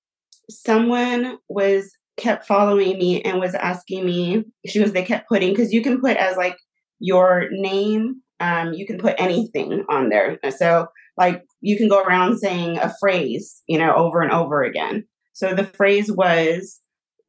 someone 0.48 1.38
was 1.48 1.90
kept 2.16 2.46
following 2.46 2.98
me 2.98 3.22
and 3.22 3.40
was 3.40 3.54
asking 3.54 4.04
me, 4.04 4.44
she 4.66 4.80
was, 4.80 4.92
they 4.92 5.04
kept 5.04 5.28
putting, 5.28 5.50
because 5.50 5.72
you 5.72 5.82
can 5.82 6.00
put 6.00 6.16
as 6.16 6.36
like 6.36 6.56
your 7.00 7.48
name, 7.50 8.22
um, 8.40 8.72
you 8.72 8.86
can 8.86 8.98
put 8.98 9.16
anything 9.18 9.84
on 9.88 10.08
there. 10.10 10.38
So 10.56 10.88
like 11.16 11.42
you 11.60 11.76
can 11.76 11.88
go 11.88 12.02
around 12.02 12.38
saying 12.38 12.78
a 12.78 12.94
phrase, 13.00 13.62
you 13.66 13.78
know, 13.78 13.94
over 13.94 14.20
and 14.20 14.32
over 14.32 14.62
again. 14.62 15.06
So 15.32 15.54
the 15.54 15.64
phrase 15.64 16.10
was, 16.10 16.80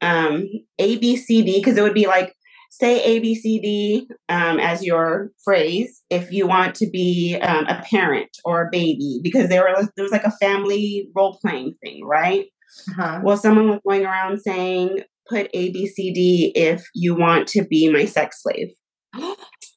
um, 0.01 0.47
ABCD, 0.79 1.56
because 1.56 1.77
it 1.77 1.81
would 1.81 1.94
be 1.94 2.07
like, 2.07 2.33
say 2.69 3.19
ABCD 3.19 4.06
um, 4.30 4.60
as 4.60 4.83
your 4.83 5.31
phrase 5.44 6.04
if 6.10 6.31
you 6.31 6.48
want 6.48 6.75
to 6.75 6.89
be 6.89 7.38
um, 7.42 7.66
a 7.68 7.81
parent 7.83 8.30
or 8.45 8.62
a 8.62 8.69
baby, 8.71 9.19
because 9.21 9.50
there, 9.50 9.62
were, 9.62 9.88
there 9.95 10.04
was 10.04 10.12
like 10.12 10.24
a 10.24 10.31
family 10.31 11.10
role 11.16 11.38
playing 11.42 11.74
thing, 11.83 12.06
right? 12.06 12.45
Uh-huh. 12.92 13.19
Well, 13.24 13.38
someone 13.38 13.69
was 13.69 13.80
going 13.86 14.06
around 14.06 14.39
saying, 14.39 15.00
put 15.27 15.51
ABCD 15.54 16.51
if 16.56 16.83
you 16.94 17.16
want 17.16 17.48
to 17.50 17.63
be 17.63 17.89
my 17.89 18.06
sex 18.06 18.42
slave. 18.44 18.69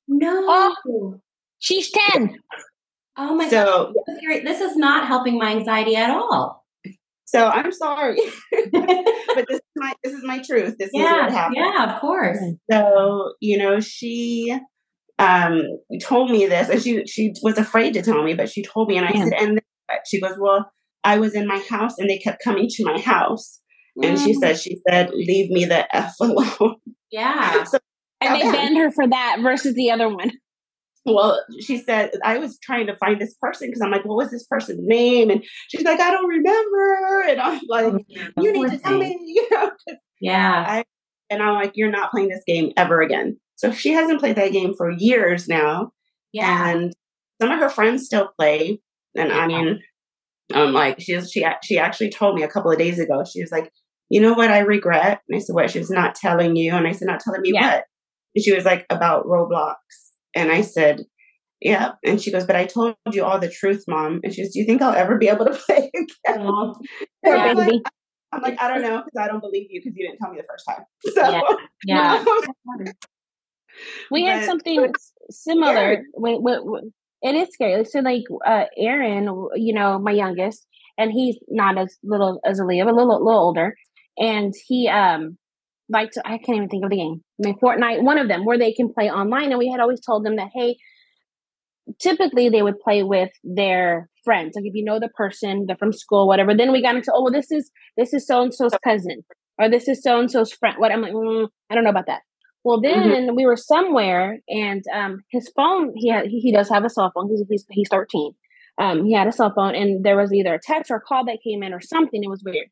no. 0.09 0.79
Oh, 0.89 1.21
she's 1.59 1.91
10. 2.12 2.37
Oh 3.17 3.35
my 3.35 3.49
so, 3.49 3.93
God. 4.06 4.44
This 4.44 4.61
is 4.61 4.77
not 4.77 5.06
helping 5.06 5.39
my 5.39 5.50
anxiety 5.50 5.97
at 5.97 6.11
all. 6.11 6.62
So 7.34 7.49
I'm 7.49 7.73
sorry, 7.73 8.19
but 8.73 9.46
this 9.49 9.56
is 9.56 9.73
my 9.76 9.93
this 10.05 10.12
is 10.12 10.23
my 10.23 10.43
truth. 10.43 10.76
This 10.79 10.90
yeah, 10.93 11.05
is 11.05 11.12
what 11.12 11.32
happened. 11.32 11.56
Yeah, 11.56 11.94
of 11.94 12.00
course. 12.00 12.38
So 12.70 13.32
you 13.40 13.56
know, 13.56 13.81
she 13.81 14.55
um 15.19 15.62
told 16.02 16.31
me 16.31 16.46
this, 16.46 16.69
and 16.69 16.82
she 16.82 17.06
she 17.06 17.32
was 17.43 17.56
afraid 17.56 17.94
to 17.94 18.03
tell 18.03 18.22
me, 18.22 18.34
but 18.34 18.51
she 18.51 18.62
told 18.62 18.89
me, 18.89 18.98
and 18.98 19.06
I 19.06 19.12
yeah. 19.15 19.24
said, 19.24 19.32
and 19.34 19.60
she 20.06 20.20
goes, 20.20 20.36
well, 20.39 20.70
I 21.05 21.19
was 21.19 21.34
in 21.34 21.46
my 21.46 21.58
house, 21.70 21.96
and 21.96 22.10
they 22.10 22.19
kept 22.19 22.44
coming 22.44 22.69
to 22.69 22.84
my 22.84 23.01
house, 23.01 23.60
mm. 23.98 24.06
and 24.06 24.19
she 24.19 24.34
mm. 24.34 24.41
said, 24.41 24.58
she 24.58 24.77
said, 24.86 25.10
leave 25.15 25.51
me 25.51 25.65
the 25.65 25.96
f 25.96 26.12
alone. 26.20 26.77
Yeah. 27.10 27.65
so, 27.65 27.79
and 28.20 28.34
they 28.34 28.43
banned 28.43 28.77
her 28.77 28.91
for 28.91 29.08
that 29.08 29.39
versus 29.43 29.74
the 29.74 29.91
other 29.91 30.08
one 30.08 30.32
well, 31.05 31.43
she 31.61 31.79
said, 31.79 32.13
I 32.25 32.39
was 32.39 32.59
trying 32.61 32.87
to 32.87 32.97
find 32.97 33.21
this 33.21 33.35
person 33.41 33.69
because 33.69 33.82
I'm 33.82 33.91
like, 33.91 34.05
what 34.05 34.17
was 34.17 34.31
this 34.31 34.47
person's 34.47 34.81
name? 34.82 35.31
And 35.31 35.44
she's 35.69 35.82
like, 35.82 36.01
I 36.01 36.11
don't 36.11 36.29
remember. 36.29 37.23
And 37.29 37.41
I'm 37.41 37.61
like, 37.69 37.94
oh, 37.94 38.43
you 38.43 38.53
need 38.53 38.71
to 38.71 38.79
tell 38.79 38.99
me, 38.99 39.19
you 39.27 39.49
know? 39.51 39.71
Yeah. 40.21 40.65
I, 40.67 40.85
and 41.31 41.43
I'm 41.43 41.55
like, 41.55 41.73
you're 41.75 41.91
not 41.91 42.11
playing 42.11 42.29
this 42.29 42.44
game 42.47 42.73
ever 42.77 43.01
again. 43.01 43.39
So 43.56 43.73
she 43.73 43.93
hasn't 43.93 44.21
played 44.21 44.37
that 44.37 44.53
game 44.53 44.75
for 44.75 44.91
years 44.91 45.49
now. 45.49 45.93
Yeah. 46.32 46.71
And 46.71 46.93
some 47.41 47.51
of 47.51 47.59
her 47.59 47.69
friends 47.69 48.06
still 48.06 48.31
play. 48.39 48.81
And 49.17 49.31
yeah. 49.31 49.39
I 49.39 49.47
mean, 49.47 49.81
I'm 50.55 50.73
like 50.73 51.01
she's 51.01 51.31
she 51.31 51.47
she 51.63 51.79
actually 51.79 52.11
told 52.11 52.35
me 52.35 52.43
a 52.43 52.49
couple 52.49 52.71
of 52.71 52.79
days 52.79 52.99
ago. 52.99 53.25
She 53.25 53.41
was 53.41 53.51
like, 53.51 53.73
you 54.09 54.21
know 54.21 54.35
what 54.35 54.51
I 54.51 54.59
regret? 54.59 55.23
And 55.29 55.37
I 55.37 55.39
said, 55.39 55.55
what? 55.55 55.71
She 55.71 55.79
was 55.79 55.91
not 55.91 56.15
telling 56.15 56.56
you. 56.56 56.75
And 56.75 56.87
I 56.87 56.93
said, 56.93 57.09
not 57.09 57.21
telling 57.21 57.41
me 57.41 57.53
yeah. 57.55 57.77
what? 57.77 57.85
And 58.35 58.44
she 58.44 58.55
was 58.55 58.65
like, 58.65 58.87
about 58.91 59.27
Roblox. 59.27 59.77
And 60.34 60.51
I 60.51 60.62
said, 60.62 61.05
yeah. 61.60 61.93
And 62.05 62.20
she 62.20 62.32
goes, 62.32 62.44
but 62.44 62.56
I 62.56 62.67
told 62.67 62.96
you 63.12 63.24
all 63.24 63.39
the 63.39 63.51
truth, 63.51 63.84
mom. 63.86 64.20
And 64.24 64.34
she 64.34 64.43
goes, 64.43 64.53
do 64.53 64.58
you 64.58 64.67
think 64.67 64.82
I'll 64.82 64.94
ever 64.94 65.17
be 65.17 65.29
able 65.29 65.46
to 65.46 65.53
play 65.67 65.91
again? 65.94 66.41
Oh, 66.41 66.74
I'm, 67.24 67.56
like, 67.56 67.82
I'm, 68.32 68.43
like, 68.43 68.60
I 68.60 68.69
don't 68.69 68.82
know 68.82 69.03
because 69.05 69.24
I 69.24 69.29
don't 69.29 69.41
believe 69.41 69.69
you 69.70 69.81
because 69.81 69.96
you 69.96 70.06
didn't 70.06 70.19
tell 70.19 70.31
me 70.31 70.39
the 70.39 70.46
first 70.48 70.67
time. 70.67 70.84
So, 71.15 71.43
yeah. 71.84 72.24
yeah. 72.84 72.93
we 74.10 74.24
had 74.24 74.44
something 74.44 74.93
similar. 75.31 76.03
When, 76.15 76.43
when, 76.43 76.58
when, 76.62 76.93
it 77.22 77.36
is 77.36 77.51
scary. 77.53 77.84
So, 77.84 78.01
like, 78.01 78.24
uh, 78.44 78.65
Aaron, 78.77 79.24
you 79.55 79.72
know, 79.72 79.98
my 79.98 80.10
youngest, 80.10 80.67
and 80.98 81.12
he's 81.12 81.39
not 81.48 81.79
as 81.79 81.96
little 82.03 82.41
as 82.44 82.60
Aaliyah, 82.60 82.84
but 82.84 82.94
a 82.94 82.96
little, 82.96 83.24
little 83.24 83.41
older. 83.41 83.74
And 84.19 84.53
he, 84.67 84.89
um, 84.89 85.39
like 85.89 86.10
to, 86.12 86.22
I 86.24 86.39
can't 86.39 86.56
even 86.56 86.69
think 86.69 86.84
of 86.84 86.91
the 86.91 86.96
game. 86.96 87.22
I 87.43 87.48
mean, 87.48 87.58
Fortnite, 87.58 88.03
one 88.03 88.19
of 88.19 88.29
them 88.29 88.44
where 88.44 88.58
they 88.58 88.72
can 88.72 88.93
play 88.93 89.10
online. 89.10 89.51
And 89.51 89.58
we 89.58 89.69
had 89.69 89.81
always 89.81 90.01
told 90.01 90.24
them 90.24 90.36
that, 90.36 90.51
hey, 90.55 90.77
typically 92.01 92.48
they 92.48 92.62
would 92.62 92.79
play 92.81 93.03
with 93.03 93.31
their 93.43 94.08
friends. 94.24 94.53
Like 94.55 94.65
if 94.67 94.74
you 94.74 94.84
know 94.84 95.01
the 95.01 95.08
person, 95.08 95.65
they're 95.67 95.77
from 95.77 95.93
school, 95.93 96.29
whatever. 96.29 96.55
Then 96.55 96.72
we 96.72 96.82
got 96.82 96.96
into, 96.96 97.12
oh, 97.15 97.24
well, 97.24 97.32
this 97.32 97.51
is 97.51 97.70
this 97.96 98.15
is 98.15 98.27
so 98.27 98.43
and 98.43 98.55
so's 98.55 98.72
cousin, 98.84 99.22
or 99.58 99.69
this 99.69 99.89
is 99.89 100.03
so 100.03 100.19
and 100.19 100.31
so's 100.31 100.53
friend. 100.53 100.77
What 100.79 100.93
I'm 100.93 101.03
like, 101.03 101.12
mm, 101.12 101.48
I 101.70 101.74
don't 101.74 101.84
know 101.84 101.91
about 101.91 102.06
that. 102.06 102.20
Well, 102.65 102.81
mm-hmm. 102.81 103.08
then 103.10 103.27
mm-hmm. 103.27 103.36
we 103.36 103.46
were 103.46 103.56
somewhere, 103.56 104.39
and 104.48 104.82
um, 104.94 105.22
his 105.31 105.51
phone. 105.56 105.93
He 105.96 106.08
had, 106.08 106.27
he 106.27 106.53
does 106.53 106.69
have 106.69 106.84
a 106.84 106.91
cell 106.91 107.10
phone. 107.15 107.29
He's 107.29 107.44
he's, 107.48 107.67
he's 107.70 107.89
thirteen. 107.91 108.32
Um, 108.81 109.05
he 109.05 109.15
had 109.15 109.27
a 109.27 109.32
cell 109.32 109.53
phone, 109.55 109.74
and 109.74 110.05
there 110.05 110.17
was 110.17 110.32
either 110.32 110.55
a 110.55 110.60
text 110.62 110.91
or 110.91 110.96
a 110.96 111.01
call 111.01 111.24
that 111.27 111.39
came 111.44 111.62
in 111.62 111.74
or 111.74 111.81
something. 111.81 112.22
It 112.22 112.31
was 112.31 112.43
weird. 112.44 112.69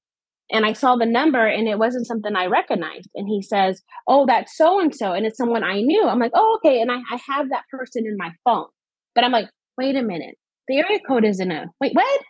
And 0.52 0.66
I 0.66 0.73
saw 0.73 0.97
the 0.97 1.07
number, 1.07 1.47
and 1.47 1.69
it 1.69 1.78
wasn't 1.78 2.07
something 2.07 2.35
I 2.35 2.47
recognized. 2.47 3.09
And 3.14 3.28
he 3.28 3.42
says, 3.42 3.83
"Oh, 4.09 4.26
that's 4.26 4.57
so 4.57 4.80
and 4.80 4.95
so," 4.95 5.12
and 5.12 5.26
it's 5.26 5.38
someone 5.38 5.64
I 5.64 5.80
knew. 5.80 6.07
I'm 6.09 6.19
like, 6.19 6.33
"Oh, 6.35 6.59
okay." 6.59 6.80
And 6.80 6.90
I, 6.90 6.97
I 6.97 7.21
have 7.28 7.50
that 7.50 7.64
person 7.71 8.04
in 8.07 8.16
my 8.16 8.30
phone, 8.45 8.66
but 9.14 9.25
I'm 9.25 9.33
like, 9.33 9.49
"Wait 9.78 9.97
a 9.97 10.02
minute, 10.02 10.37
the 10.69 10.78
area 10.78 10.99
code 11.07 11.25
isn't 11.25 11.50
a 11.50 11.66
wait. 11.80 11.95
What?" 11.95 12.21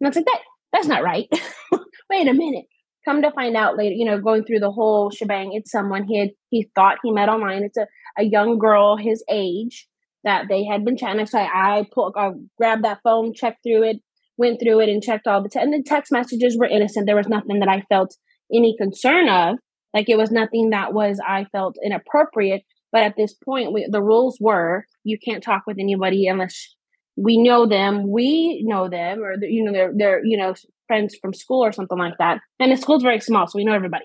And 0.00 0.06
I 0.06 0.08
was 0.08 0.16
like, 0.16 0.26
"That 0.26 0.40
that's 0.72 0.88
not 0.88 1.04
right. 1.04 1.28
wait 2.10 2.28
a 2.28 2.34
minute." 2.34 2.66
come 3.08 3.22
to 3.22 3.30
find 3.30 3.56
out 3.56 3.76
later, 3.76 3.94
you 3.94 4.04
know, 4.04 4.20
going 4.20 4.44
through 4.44 4.58
the 4.58 4.70
whole 4.70 5.10
shebang, 5.10 5.52
it's 5.54 5.70
someone 5.70 6.04
he 6.04 6.18
had 6.18 6.30
he 6.50 6.68
thought 6.74 6.98
he 7.02 7.10
met 7.10 7.28
online. 7.28 7.62
It's 7.62 7.78
a, 7.78 7.86
a 8.18 8.24
young 8.24 8.58
girl 8.58 8.96
his 8.96 9.24
age 9.30 9.86
that 10.24 10.46
they 10.48 10.64
had 10.64 10.84
been 10.84 10.96
chatting. 10.96 11.24
So 11.26 11.38
I, 11.38 11.78
I 11.78 11.86
pulled, 11.92 12.14
I 12.16 12.30
grabbed 12.58 12.84
that 12.84 13.00
phone, 13.02 13.32
checked 13.34 13.62
through 13.62 13.84
it, 13.84 13.96
went 14.38 14.60
through 14.60 14.80
it, 14.80 14.88
and 14.88 15.02
checked 15.02 15.26
all 15.26 15.42
the 15.42 15.48
te- 15.48 15.60
and 15.60 15.72
the 15.72 15.82
text 15.84 16.10
messages 16.10 16.56
were 16.58 16.66
innocent. 16.66 17.06
There 17.06 17.16
was 17.16 17.28
nothing 17.28 17.58
that 17.60 17.68
I 17.68 17.82
felt 17.88 18.16
any 18.52 18.76
concern 18.78 19.28
of. 19.28 19.56
Like 19.92 20.08
it 20.08 20.16
was 20.16 20.30
nothing 20.30 20.70
that 20.70 20.94
was 20.94 21.20
I 21.26 21.44
felt 21.52 21.76
inappropriate. 21.84 22.62
But 22.90 23.02
at 23.02 23.16
this 23.16 23.34
point, 23.34 23.72
we, 23.72 23.86
the 23.90 24.02
rules 24.02 24.38
were 24.40 24.86
you 25.04 25.18
can't 25.18 25.42
talk 25.42 25.64
with 25.66 25.78
anybody 25.78 26.26
unless 26.26 26.74
we 27.16 27.36
know 27.36 27.66
them, 27.66 28.10
we 28.10 28.62
know 28.64 28.88
them, 28.88 29.22
or 29.22 29.34
you 29.42 29.64
know 29.64 29.72
they're 29.72 29.92
they're 29.94 30.24
you 30.24 30.38
know 30.38 30.54
friends 30.86 31.16
from 31.20 31.34
school 31.34 31.64
or 31.64 31.72
something 31.72 31.98
like 31.98 32.16
that. 32.18 32.40
And 32.60 32.72
the 32.72 32.76
school's 32.76 33.02
very 33.02 33.20
small, 33.20 33.46
so 33.46 33.58
we 33.58 33.64
know 33.64 33.74
everybody. 33.74 34.04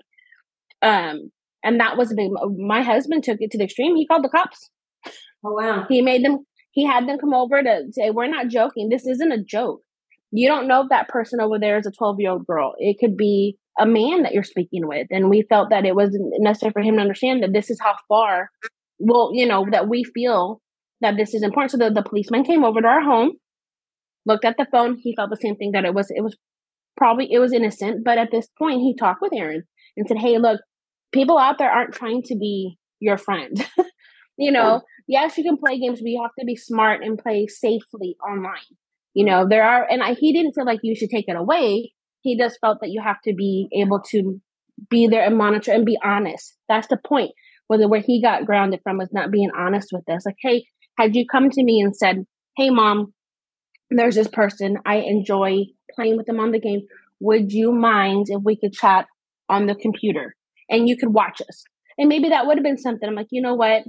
Um, 0.82 1.30
and 1.62 1.80
that 1.80 1.96
was 1.96 2.12
a 2.12 2.14
big. 2.14 2.30
My 2.58 2.82
husband 2.82 3.24
took 3.24 3.38
it 3.40 3.50
to 3.52 3.58
the 3.58 3.64
extreme. 3.64 3.96
He 3.96 4.06
called 4.06 4.24
the 4.24 4.28
cops. 4.28 4.70
Oh 5.44 5.52
wow! 5.52 5.86
He 5.88 6.02
made 6.02 6.24
them. 6.24 6.46
He 6.72 6.84
had 6.84 7.08
them 7.08 7.18
come 7.18 7.34
over 7.34 7.62
to 7.62 7.84
say, 7.92 8.10
"We're 8.10 8.26
not 8.26 8.48
joking. 8.48 8.88
This 8.88 9.06
isn't 9.06 9.32
a 9.32 9.42
joke. 9.42 9.80
You 10.36 10.48
don't 10.48 10.68
know 10.68 10.82
if 10.82 10.88
that 10.90 11.08
person 11.08 11.40
over 11.40 11.58
there 11.58 11.78
is 11.78 11.86
a 11.86 11.92
twelve-year-old 11.92 12.46
girl. 12.46 12.74
It 12.78 12.96
could 12.98 13.16
be 13.16 13.56
a 13.78 13.86
man 13.86 14.22
that 14.22 14.32
you're 14.32 14.42
speaking 14.42 14.86
with." 14.86 15.06
And 15.10 15.30
we 15.30 15.46
felt 15.48 15.70
that 15.70 15.86
it 15.86 15.94
wasn't 15.94 16.32
necessary 16.38 16.72
for 16.72 16.82
him 16.82 16.96
to 16.96 17.02
understand 17.02 17.42
that 17.42 17.52
this 17.52 17.70
is 17.70 17.80
how 17.80 17.94
far. 18.08 18.50
Well, 18.98 19.30
you 19.32 19.46
know 19.46 19.66
that 19.70 19.88
we 19.88 20.04
feel 20.04 20.60
that 21.00 21.16
this 21.16 21.34
is 21.34 21.42
important. 21.42 21.72
So 21.72 21.78
the, 21.78 21.90
the 21.90 22.08
policeman 22.08 22.44
came 22.44 22.64
over 22.64 22.80
to 22.80 22.86
our 22.86 23.02
home, 23.02 23.32
looked 24.26 24.44
at 24.44 24.56
the 24.56 24.66
phone. 24.70 24.96
He 25.00 25.14
felt 25.14 25.30
the 25.30 25.36
same 25.36 25.56
thing 25.56 25.72
that 25.72 25.84
it 25.84 25.94
was 25.94 26.10
it 26.10 26.22
was 26.22 26.36
probably 26.96 27.28
it 27.30 27.38
was 27.38 27.52
innocent, 27.52 28.04
but 28.04 28.18
at 28.18 28.30
this 28.30 28.48
point 28.58 28.80
he 28.80 28.94
talked 28.96 29.22
with 29.22 29.32
Aaron 29.32 29.64
and 29.96 30.06
said, 30.08 30.18
"Hey, 30.18 30.38
look, 30.38 30.60
people 31.12 31.38
out 31.38 31.58
there 31.58 31.70
aren't 31.70 31.94
trying 31.94 32.22
to 32.24 32.36
be 32.36 32.76
your 33.00 33.18
friend. 33.18 33.64
you 34.36 34.50
know, 34.50 34.82
yes, 35.06 35.38
you 35.38 35.44
can 35.44 35.56
play 35.56 35.78
games, 35.78 36.00
but 36.00 36.08
you 36.08 36.20
have 36.22 36.32
to 36.38 36.44
be 36.44 36.56
smart 36.56 37.02
and 37.02 37.18
play 37.18 37.46
safely 37.46 38.16
online. 38.26 38.72
You 39.14 39.24
know, 39.24 39.46
there 39.48 39.64
are, 39.64 39.86
and 39.88 40.02
I, 40.02 40.14
he 40.14 40.32
didn't 40.32 40.52
feel 40.54 40.66
like 40.66 40.80
you 40.82 40.94
should 40.94 41.10
take 41.10 41.28
it 41.28 41.36
away. 41.36 41.92
He 42.22 42.36
just 42.36 42.58
felt 42.60 42.78
that 42.80 42.90
you 42.90 43.00
have 43.02 43.20
to 43.24 43.34
be 43.34 43.68
able 43.72 44.00
to 44.10 44.40
be 44.90 45.06
there 45.06 45.24
and 45.24 45.38
monitor 45.38 45.72
and 45.72 45.86
be 45.86 45.98
honest. 46.02 46.54
That's 46.68 46.88
the 46.88 46.96
point. 46.96 47.30
Whether 47.68 47.88
where 47.88 48.02
he 48.04 48.20
got 48.20 48.44
grounded 48.44 48.80
from 48.82 48.98
was 48.98 49.12
not 49.12 49.30
being 49.30 49.50
honest 49.56 49.88
with 49.92 50.08
us. 50.08 50.26
Like, 50.26 50.36
hey, 50.40 50.66
had 50.98 51.16
you 51.16 51.24
come 51.30 51.48
to 51.50 51.62
me 51.64 51.80
and 51.80 51.96
said, 51.96 52.26
"Hey, 52.56 52.70
mom, 52.70 53.14
there's 53.90 54.16
this 54.16 54.28
person 54.28 54.78
I 54.84 54.96
enjoy 54.96 55.64
playing 55.94 56.16
with 56.16 56.26
them 56.26 56.40
on 56.40 56.50
the 56.52 56.60
game. 56.60 56.82
Would 57.20 57.52
you 57.52 57.72
mind 57.72 58.26
if 58.28 58.42
we 58.42 58.56
could 58.56 58.72
chat 58.72 59.06
on 59.48 59.66
the 59.66 59.74
computer 59.74 60.34
and 60.68 60.88
you 60.88 60.96
could 60.96 61.12
watch 61.12 61.40
us? 61.40 61.64
And 61.98 62.08
maybe 62.08 62.30
that 62.30 62.46
would 62.46 62.56
have 62.58 62.64
been 62.64 62.78
something. 62.78 63.08
I'm 63.08 63.14
like, 63.14 63.28
you 63.30 63.40
know 63.40 63.54
what? 63.54 63.84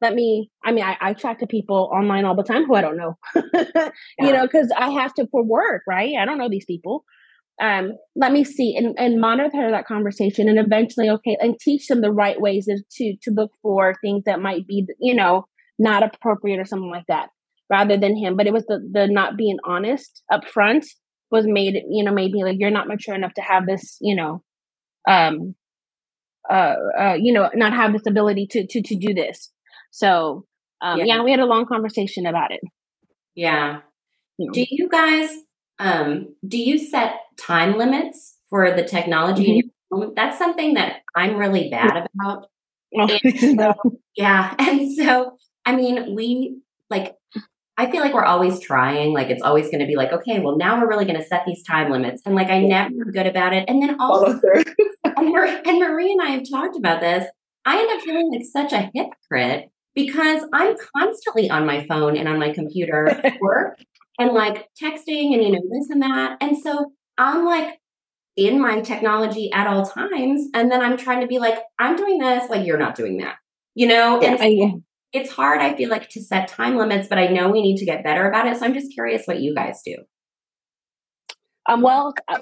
Let 0.00 0.14
me, 0.14 0.50
I 0.64 0.72
mean, 0.72 0.84
I, 0.84 0.96
I 1.00 1.14
chat 1.14 1.40
to 1.40 1.46
people 1.46 1.90
online 1.92 2.24
all 2.24 2.36
the 2.36 2.44
time 2.44 2.64
who 2.64 2.74
I 2.74 2.82
don't 2.82 2.96
know, 2.96 3.18
yeah. 3.34 3.90
you 4.20 4.32
know, 4.32 4.46
because 4.46 4.70
I 4.76 4.90
have 4.90 5.12
to 5.14 5.26
for 5.30 5.42
work, 5.42 5.82
right? 5.88 6.14
I 6.18 6.24
don't 6.24 6.38
know 6.38 6.48
these 6.48 6.64
people. 6.64 7.04
Um, 7.60 7.94
let 8.14 8.30
me 8.30 8.44
see 8.44 8.76
and, 8.76 8.94
and 8.96 9.20
monitor 9.20 9.72
that 9.72 9.86
conversation 9.86 10.48
and 10.48 10.58
eventually, 10.58 11.10
okay, 11.10 11.36
and 11.40 11.58
teach 11.58 11.88
them 11.88 12.00
the 12.00 12.12
right 12.12 12.40
ways 12.40 12.66
to, 12.66 13.16
to 13.22 13.30
look 13.32 13.50
for 13.62 13.96
things 14.00 14.22
that 14.26 14.40
might 14.40 14.68
be, 14.68 14.86
you 15.00 15.14
know, 15.14 15.46
not 15.78 16.04
appropriate 16.04 16.60
or 16.60 16.64
something 16.64 16.90
like 16.90 17.06
that 17.08 17.30
rather 17.68 17.96
than 17.96 18.16
him. 18.16 18.36
But 18.36 18.46
it 18.46 18.52
was 18.52 18.64
the 18.66 18.78
the 18.92 19.08
not 19.08 19.36
being 19.36 19.58
honest 19.64 20.22
up 20.32 20.46
front 20.46 20.86
was 21.30 21.46
made 21.46 21.74
you 21.90 22.04
know 22.04 22.12
maybe 22.12 22.42
like 22.42 22.56
you're 22.58 22.70
not 22.70 22.88
mature 22.88 23.14
enough 23.14 23.34
to 23.34 23.42
have 23.42 23.66
this 23.66 23.96
you 24.00 24.16
know 24.16 24.42
um 25.08 25.54
uh, 26.50 26.74
uh 26.98 27.16
you 27.18 27.32
know 27.32 27.50
not 27.54 27.74
have 27.74 27.92
this 27.92 28.06
ability 28.06 28.46
to 28.50 28.66
to 28.66 28.82
to 28.82 28.96
do 28.96 29.14
this 29.14 29.52
so 29.90 30.44
um 30.80 30.98
yeah, 30.98 31.04
yeah 31.06 31.22
we 31.22 31.30
had 31.30 31.40
a 31.40 31.46
long 31.46 31.66
conversation 31.66 32.26
about 32.26 32.50
it 32.50 32.60
yeah 33.34 33.80
do 34.52 34.64
you 34.68 34.88
guys 34.88 35.30
um 35.78 36.34
do 36.46 36.58
you 36.58 36.78
set 36.78 37.14
time 37.38 37.76
limits 37.76 38.36
for 38.48 38.74
the 38.74 38.84
technology 38.84 39.62
mm-hmm. 39.92 40.10
that's 40.14 40.38
something 40.38 40.74
that 40.74 40.96
i'm 41.16 41.36
really 41.36 41.68
bad 41.70 42.06
about 42.14 42.46
oh, 42.96 43.18
and 43.22 43.38
so, 43.58 43.74
yeah 44.16 44.54
and 44.58 44.92
so 44.92 45.36
i 45.66 45.74
mean 45.74 46.14
we 46.14 46.60
like 46.90 47.14
I 47.78 47.88
feel 47.88 48.00
like 48.00 48.12
we're 48.12 48.24
always 48.24 48.58
trying. 48.58 49.12
Like 49.12 49.30
it's 49.30 49.40
always 49.40 49.66
going 49.66 49.78
to 49.78 49.86
be 49.86 49.94
like, 49.94 50.12
okay, 50.12 50.40
well 50.40 50.58
now 50.58 50.80
we're 50.80 50.88
really 50.88 51.04
going 51.04 51.20
to 51.20 51.24
set 51.24 51.44
these 51.46 51.62
time 51.62 51.92
limits, 51.92 52.22
and 52.26 52.34
like 52.34 52.48
I 52.48 52.58
never 52.58 53.04
good 53.12 53.26
about 53.26 53.52
it. 53.52 53.66
And 53.68 53.80
then 53.80 54.00
also, 54.00 54.40
and, 55.04 55.28
Mar- 55.28 55.46
and 55.46 55.78
Marie 55.78 56.10
and 56.10 56.20
I 56.20 56.30
have 56.30 56.50
talked 56.50 56.76
about 56.76 57.00
this. 57.00 57.24
I 57.64 57.78
end 57.78 57.90
up 57.92 58.00
feeling 58.00 58.32
like 58.32 58.44
such 58.44 58.72
a 58.72 58.90
hypocrite 58.92 59.70
because 59.94 60.42
I'm 60.52 60.76
constantly 60.96 61.50
on 61.50 61.66
my 61.66 61.86
phone 61.86 62.16
and 62.16 62.28
on 62.28 62.38
my 62.38 62.52
computer 62.52 63.08
at 63.08 63.34
work 63.40 63.78
and 64.18 64.32
like 64.32 64.68
texting 64.80 65.34
and 65.34 65.42
you 65.42 65.52
know 65.52 65.62
this 65.70 65.90
and 65.90 66.02
that, 66.02 66.38
and 66.40 66.56
so 66.58 66.92
I'm 67.16 67.44
like 67.44 67.78
in 68.36 68.60
my 68.60 68.80
technology 68.80 69.50
at 69.52 69.66
all 69.66 69.84
times, 69.84 70.48
and 70.54 70.70
then 70.70 70.80
I'm 70.80 70.96
trying 70.96 71.20
to 71.22 71.26
be 71.26 71.38
like, 71.40 71.58
I'm 71.78 71.96
doing 71.96 72.18
this, 72.18 72.48
like 72.48 72.64
you're 72.64 72.78
not 72.78 72.94
doing 72.94 73.18
that, 73.18 73.34
you 73.74 73.88
know. 73.88 74.22
Yeah, 74.22 74.36
and 74.40 74.40
I, 74.40 74.74
it's 75.12 75.32
hard, 75.32 75.60
I 75.60 75.74
feel 75.74 75.90
like, 75.90 76.08
to 76.10 76.22
set 76.22 76.46
time 76.46 76.76
limits, 76.76 77.08
but 77.08 77.18
I 77.18 77.26
know 77.26 77.50
we 77.50 77.62
need 77.62 77.78
to 77.78 77.84
get 77.84 78.04
better 78.04 78.28
about 78.28 78.46
it. 78.46 78.56
So 78.56 78.64
I'm 78.64 78.74
just 78.74 78.92
curious 78.92 79.24
what 79.26 79.40
you 79.40 79.54
guys 79.54 79.80
do. 79.84 79.96
Um, 81.68 81.82
well, 81.82 82.14
uh, 82.28 82.38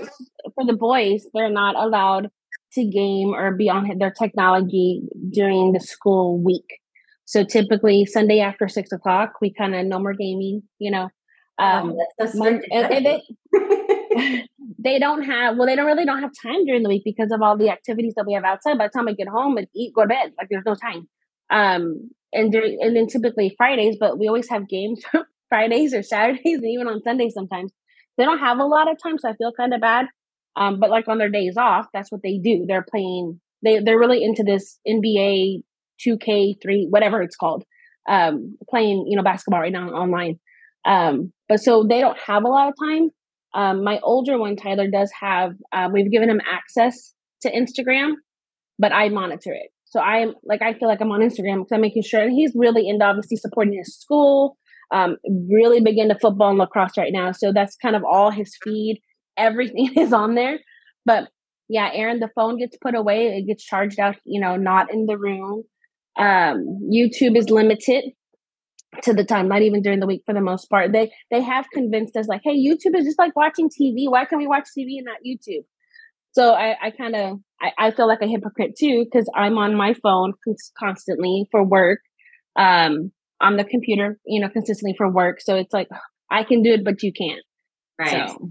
for 0.55 0.67
the 0.67 0.77
boys, 0.77 1.27
they're 1.35 1.51
not 1.51 1.77
allowed 1.77 2.29
to 2.73 2.85
game 2.85 3.35
or 3.35 3.57
be 3.57 3.69
on 3.69 3.99
their 3.99 4.13
technology 4.13 5.03
during 5.33 5.73
the 5.73 5.81
school 5.81 6.39
week. 6.43 6.79
So 7.27 7.45
typically 7.45 8.07
Sunday 8.07 8.41
after 8.41 8.69
six 8.69 8.93
o'clock, 8.93 9.35
we 9.43 9.53
kind 9.53 9.75
of 9.75 9.85
no 9.85 9.99
more 9.99 10.15
gaming, 10.15 10.63
you 10.79 10.91
know. 10.91 11.11
Um, 11.59 11.97
oh, 12.21 12.27
so 12.27 12.47
and, 12.47 12.63
and 12.71 13.07
they, 13.07 13.23
they 14.79 14.99
don't 14.99 15.23
have 15.23 15.57
well, 15.57 15.67
they 15.67 15.77
don't 15.77 15.87
really 15.87 16.05
don't 16.05 16.23
have 16.23 16.31
time 16.41 16.65
during 16.65 16.83
the 16.83 16.89
week 16.89 17.03
because 17.05 17.33
of 17.33 17.43
all 17.43 17.57
the 17.57 17.71
activities 17.71 18.15
that 18.17 18.27
we 18.27 18.35
have 18.35 18.45
outside. 18.45 18.79
By 18.79 18.87
the 18.87 18.93
time 18.97 19.09
I 19.09 19.13
get 19.13 19.29
home 19.29 19.57
and 19.57 19.67
eat, 19.75 19.93
go 19.95 20.03
to 20.03 20.09
bed, 20.09 20.33
like 20.39 20.49
there's 20.51 20.65
no 20.65 20.75
time. 20.75 21.09
Um, 21.51 22.11
and 22.33 22.53
during 22.53 22.79
and 22.81 22.97
then 22.97 23.09
typically 23.09 23.55
Fridays, 23.57 23.97
but 23.99 24.19
we 24.19 24.29
always 24.29 24.49
have 24.49 24.69
games 24.69 25.03
Fridays 25.49 25.95
or 25.95 26.03
Saturdays 26.03 26.59
and 26.59 26.67
even 26.67 26.87
on 26.87 27.03
Sundays 27.03 27.35
sometimes. 27.35 27.73
They 28.17 28.25
don't 28.25 28.39
have 28.39 28.59
a 28.59 28.65
lot 28.65 28.91
of 28.91 28.97
time, 29.03 29.19
so 29.19 29.29
I 29.29 29.35
feel 29.35 29.53
kind 29.53 29.75
of 29.75 29.81
bad. 29.81 30.07
Um, 30.57 30.81
but 30.81 30.91
like 30.91 31.07
on 31.07 31.19
their 31.19 31.29
days 31.29 31.57
off, 31.57 31.87
that's 31.93 32.11
what 32.11 32.23
they 32.23 32.39
do. 32.39 32.65
They're 32.67 32.87
playing. 32.89 33.41
They 33.63 33.81
they're 33.81 33.99
really 33.99 34.23
into 34.23 34.43
this 34.43 34.79
NBA 34.89 35.63
2K3, 36.07 36.87
whatever 36.91 37.23
it's 37.23 37.37
called. 37.37 37.65
Um, 38.09 38.57
playing 38.71 39.07
you 39.09 39.17
know 39.17 39.23
basketball 39.23 39.61
right 39.61 39.73
now 39.73 39.89
online. 39.89 40.39
Um, 40.85 41.33
but 41.49 41.59
so 41.59 41.85
they 41.89 42.01
don't 42.01 42.19
have 42.19 42.45
a 42.45 42.49
lot 42.49 42.69
of 42.69 42.75
time. 42.81 43.11
Um, 43.55 43.83
my 43.83 43.99
older 44.03 44.39
one, 44.39 44.57
Tyler, 44.57 44.89
does 44.89 45.11
have. 45.21 45.53
Uh, 45.73 45.89
we've 45.93 46.11
given 46.11 46.31
him 46.31 46.41
access 46.51 47.15
to 47.43 47.51
Instagram, 47.51 48.13
but 48.79 48.93
I 48.93 49.09
monitor 49.09 49.53
it. 49.53 49.71
So 49.85 50.01
I'm 50.01 50.35
like, 50.45 50.63
I 50.63 50.75
feel 50.75 50.89
like 50.89 51.01
I'm 51.01 51.13
on 51.13 51.21
Instagram 51.21 51.59
because 51.59 51.73
I'm 51.73 51.81
making 51.81 52.03
sure, 52.03 52.21
and 52.21 52.33
he's 52.33 52.53
really 52.55 52.89
into 52.89 53.05
obviously 53.05 53.37
supporting 53.37 53.79
his 53.79 53.97
school, 53.97 54.57
um, 54.93 55.17
really 55.51 55.81
big 55.81 55.99
into 55.99 56.19
football 56.21 56.51
and 56.51 56.59
lacrosse 56.59 56.99
right 56.99 57.13
now. 57.13 57.33
So 57.33 57.53
that's 57.53 57.77
kind 57.77 57.97
of 57.97 58.03
all 58.05 58.31
his 58.31 58.57
feed. 58.63 59.01
Everything 59.37 59.93
is 59.97 60.13
on 60.13 60.35
there. 60.35 60.59
But 61.05 61.29
yeah, 61.69 61.91
Aaron, 61.93 62.21
the 62.21 62.31
phone 62.35 62.59
gets 62.59 62.77
put 62.81 62.95
away. 62.95 63.29
It 63.29 63.47
gets 63.47 63.65
charged 63.65 63.99
out, 63.99 64.17
you 64.25 64.41
know, 64.41 64.57
not 64.57 64.93
in 64.93 65.07
the 65.07 65.19
room. 65.19 65.65
Um, 66.19 66.89
YouTube 66.93 67.37
is 67.37 67.51
limited 67.51 68.05
to 69.03 69.13
the 69.13 69.25
time, 69.25 69.49
not 69.49 69.63
even 69.63 69.83
during 69.83 70.01
the 70.01 70.07
week 70.07 70.23
for 70.25 70.35
the 70.35 70.41
most 70.41 70.71
part. 70.71 70.93
They 70.93 71.13
they 71.31 71.43
have 71.43 71.67
convinced 71.73 72.17
us 72.17 72.29
like, 72.29 72.43
hey, 72.45 72.57
YouTube 72.57 72.97
is 72.97 73.05
just 73.05 73.19
like 73.19 73.37
watching 73.37 73.69
TV. 73.69 74.11
Why 74.11 74.25
can't 74.25 74.41
we 74.41 74.47
watch 74.47 74.69
TV 74.77 74.99
and 74.99 75.07
not 75.07 75.19
YouTube? 75.27 75.65
So 76.33 76.53
I, 76.53 76.77
I 76.83 76.91
kind 76.91 77.17
of 77.17 77.39
I, 77.61 77.73
I, 77.79 77.91
feel 77.93 78.07
like 78.07 78.21
a 78.21 78.27
hypocrite 78.27 78.77
too 78.79 79.05
because 79.05 79.27
I'm 79.35 79.57
on 79.57 79.75
my 79.75 79.95
phone 79.95 80.35
constantly 80.79 81.49
for 81.51 81.65
work, 81.65 82.01
um, 82.57 83.11
on 83.41 83.57
the 83.57 83.65
computer, 83.65 84.19
you 84.27 84.43
know, 84.43 84.51
consistently 84.51 84.95
for 84.99 85.11
work. 85.11 85.41
So 85.41 85.57
it's 85.57 85.73
like 85.73 85.89
I 86.31 86.45
can 86.45 86.63
do 86.63 86.75
it, 86.75 86.85
but 86.85 87.03
you 87.03 87.13
can't. 87.13 87.43
Right. 87.99 88.29
So. 88.29 88.51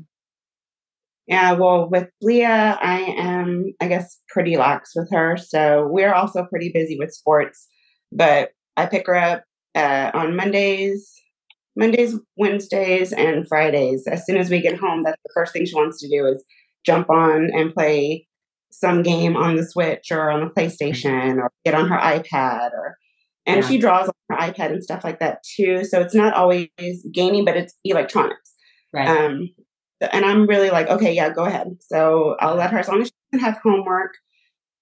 Yeah, 1.28 1.54
well, 1.54 1.90
with 1.90 2.08
Leah, 2.22 2.78
I 2.82 3.00
am, 3.18 3.74
I 3.82 3.88
guess, 3.88 4.20
pretty 4.30 4.58
lax 4.58 4.92
with 4.96 5.10
her. 5.12 5.38
So 5.38 5.88
we're 5.90 6.14
also 6.14 6.46
pretty 6.46 6.72
busy 6.72 6.98
with 7.00 7.14
sports, 7.14 7.68
but 8.12 8.52
I 8.78 8.86
pick 8.86 9.08
her 9.08 9.16
up 9.16 9.44
uh, 9.74 10.12
on 10.14 10.36
Mondays, 10.36 11.12
Mondays, 11.76 12.16
Wednesdays, 12.38 13.12
and 13.12 13.48
Fridays. 13.48 14.06
As 14.08 14.26
soon 14.26 14.38
as 14.38 14.52
we 14.52 14.62
get 14.62 14.78
home, 14.78 15.04
that's 15.04 15.22
the 15.24 15.32
first 15.34 15.52
thing 15.52 15.66
she 15.66 15.76
wants 15.76 16.00
to 16.02 16.08
do 16.08 16.28
is 16.28 16.44
jump 16.86 17.10
on 17.10 17.50
and 17.54 17.74
play 17.74 18.28
some 18.72 19.02
game 19.02 19.36
on 19.36 19.56
the 19.56 19.66
Switch 19.66 20.12
or 20.12 20.30
on 20.30 20.42
the 20.42 20.54
PlayStation 20.54 21.38
or 21.38 21.52
get 21.64 21.74
on 21.74 21.88
her 21.88 21.98
iPad 21.98 22.72
or 22.74 22.98
and 23.48 23.62
yeah. 23.62 23.68
she 23.68 23.78
draws 23.78 24.08
on 24.08 24.14
her 24.30 24.38
iPad 24.38 24.72
and 24.72 24.84
stuff 24.84 25.04
like 25.04 25.20
that 25.20 25.44
too. 25.44 25.84
So 25.84 26.02
it's 26.02 26.16
not 26.16 26.34
always 26.34 26.70
gaming, 27.14 27.46
but 27.46 27.56
it's 27.56 27.76
electronics. 27.84 28.54
Right. 28.92 29.08
Um, 29.08 29.50
and 30.02 30.26
I'm 30.26 30.48
really 30.48 30.70
like, 30.70 30.88
okay, 30.88 31.14
yeah, 31.14 31.30
go 31.30 31.46
ahead. 31.46 31.78
So 31.82 32.36
I'll 32.40 32.56
let 32.56 32.72
her 32.72 32.80
as 32.80 32.88
long 32.88 33.02
as 33.02 33.08
she 33.08 33.14
doesn't 33.32 33.46
have 33.46 33.62
homework. 33.64 34.16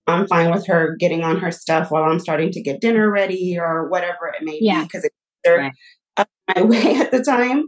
I'm 0.07 0.27
fine 0.27 0.51
with 0.51 0.67
her 0.67 0.95
getting 0.99 1.23
on 1.23 1.39
her 1.39 1.51
stuff 1.51 1.89
while 1.89 2.03
I'm 2.03 2.19
starting 2.19 2.51
to 2.51 2.61
get 2.61 2.81
dinner 2.81 3.09
ready 3.09 3.57
or 3.57 3.87
whatever 3.87 4.27
it 4.27 4.43
may 4.43 4.57
yeah. 4.59 4.81
be 4.81 4.85
because 4.85 5.05
it's 5.05 5.15
right. 5.47 5.71
up 6.17 6.27
my 6.53 6.61
way 6.63 6.95
at 6.95 7.11
the 7.11 7.23
time. 7.23 7.67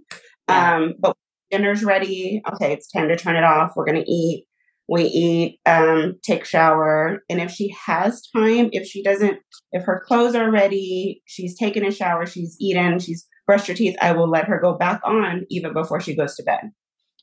Yeah. 0.49 0.75
Um, 0.75 0.95
but 0.99 1.15
dinner's 1.49 1.83
ready. 1.83 2.41
Okay, 2.53 2.73
it's 2.73 2.91
time 2.91 3.07
to 3.07 3.15
turn 3.15 3.35
it 3.35 3.43
off. 3.43 3.73
We're 3.75 3.85
gonna 3.85 4.03
eat. 4.05 4.45
We 4.87 5.05
eat, 5.05 5.59
um, 5.65 6.19
take 6.21 6.45
shower, 6.45 7.23
and 7.27 7.41
if 7.41 7.49
she 7.49 7.75
has 7.87 8.21
time, 8.35 8.69
if 8.71 8.85
she 8.85 9.01
doesn't, 9.01 9.39
if 9.71 9.83
her 9.83 10.03
clothes 10.05 10.35
are 10.35 10.51
ready, 10.51 11.23
she's 11.25 11.57
taken 11.57 11.83
a 11.83 11.89
shower, 11.89 12.27
she's 12.27 12.55
eaten, 12.59 12.99
she's 12.99 13.27
brushed 13.47 13.67
her 13.67 13.73
teeth, 13.73 13.95
I 14.01 14.11
will 14.11 14.29
let 14.29 14.45
her 14.45 14.59
go 14.59 14.77
back 14.77 15.01
on 15.03 15.45
even 15.49 15.73
before 15.73 16.01
she 16.01 16.15
goes 16.15 16.35
to 16.35 16.43
bed. 16.43 16.71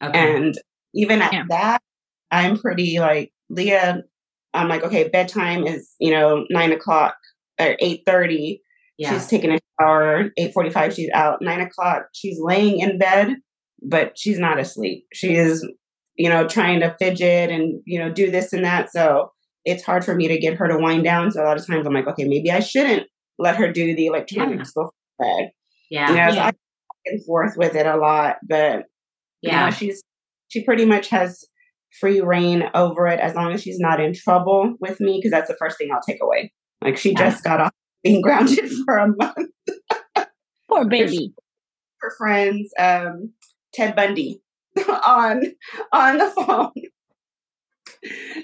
Okay. 0.03 0.37
And 0.37 0.55
even 0.95 1.23
at 1.23 1.33
yeah. 1.33 1.45
that, 1.49 1.83
I'm 2.31 2.59
pretty 2.59 2.99
like 2.99 3.33
Leah. 3.51 4.03
I'm 4.55 4.69
like, 4.69 4.83
okay, 4.83 5.09
bedtime 5.09 5.67
is 5.67 5.95
you 6.01 6.11
know 6.11 6.45
nine 6.51 6.73
o'clock 6.73 7.15
or 7.61 7.77
eight 7.81 8.03
thirty. 8.07 8.63
Yeah. 8.99 9.13
She's 9.13 9.27
taking 9.27 9.53
a 9.53 9.59
shower. 9.81 10.31
Eight 10.37 10.53
forty 10.53 10.71
five, 10.71 10.95
she's 10.95 11.11
out. 11.15 11.41
Nine 11.41 11.61
o'clock, 11.61 12.07
she's 12.13 12.39
laying 12.41 12.81
in 12.81 12.99
bed, 12.99 13.37
but 13.83 14.19
she's 14.19 14.39
not 14.39 14.59
asleep. 14.59 15.07
She 15.13 15.35
is, 15.35 15.67
you 16.17 16.29
know, 16.29 16.47
trying 16.47 16.81
to 16.81 16.95
fidget 16.99 17.51
and 17.51 17.81
you 17.87 17.99
know 17.99 18.11
do 18.11 18.31
this 18.31 18.53
and 18.53 18.65
that. 18.65 18.91
So 18.93 19.33
it's 19.65 19.85
hard 19.85 20.05
for 20.05 20.15
me 20.15 20.29
to 20.29 20.39
get 20.39 20.55
her 20.55 20.69
to 20.69 20.79
wind 20.79 21.05
down. 21.05 21.31
So 21.31 21.43
a 21.43 21.45
lot 21.45 21.59
of 21.59 21.67
times 21.67 21.87
I'm 21.87 21.95
like, 21.95 22.09
okay, 22.09 22.25
maybe 22.25 22.51
I 22.51 22.61
shouldn't 22.61 23.07
let 23.39 23.57
her 23.57 23.73
do 23.73 23.95
the 23.95 24.07
electronics 24.07 24.73
yeah. 24.77 24.83
before 24.83 24.93
bed. 25.19 25.51
Yeah, 25.91 26.09
you 26.09 26.17
know, 26.17 26.21
yeah. 26.21 26.31
So 26.31 26.41
I 26.41 26.45
back 26.45 26.57
and 27.07 27.25
forth 27.25 27.57
with 27.57 27.75
it 27.75 27.87
a 27.87 27.97
lot, 27.97 28.37
but 28.47 28.85
yeah, 29.43 29.71
she's 29.71 30.03
she 30.49 30.65
pretty 30.65 30.85
much 30.85 31.09
has 31.09 31.45
free 32.01 32.21
reign 32.21 32.65
over 32.75 33.07
it 33.07 33.21
as 33.21 33.35
long 33.35 33.53
as 33.53 33.63
she's 33.63 33.79
not 33.79 34.01
in 34.01 34.15
trouble 34.15 34.75
with 34.81 35.01
me 35.01 35.19
because 35.19 35.31
that's 35.31 35.49
the 35.49 35.57
first 35.59 35.79
thing 35.79 35.91
I'll 35.93 36.01
take 36.01 36.23
away. 36.23 36.53
Like 36.83 36.97
she 36.97 37.15
just 37.15 37.45
got 37.45 37.61
off 37.61 37.73
being 38.03 38.23
grounded 38.23 38.71
for 38.85 38.97
a 38.97 39.09
month. 39.09 39.51
Poor 40.69 40.89
baby. 40.89 41.35
Her 42.01 42.13
friends, 42.19 42.73
um, 42.79 43.33
Ted 43.75 43.95
Bundy, 43.95 44.43
on 44.89 45.43
on 45.93 46.19
the 46.19 46.31
phone. 46.31 46.73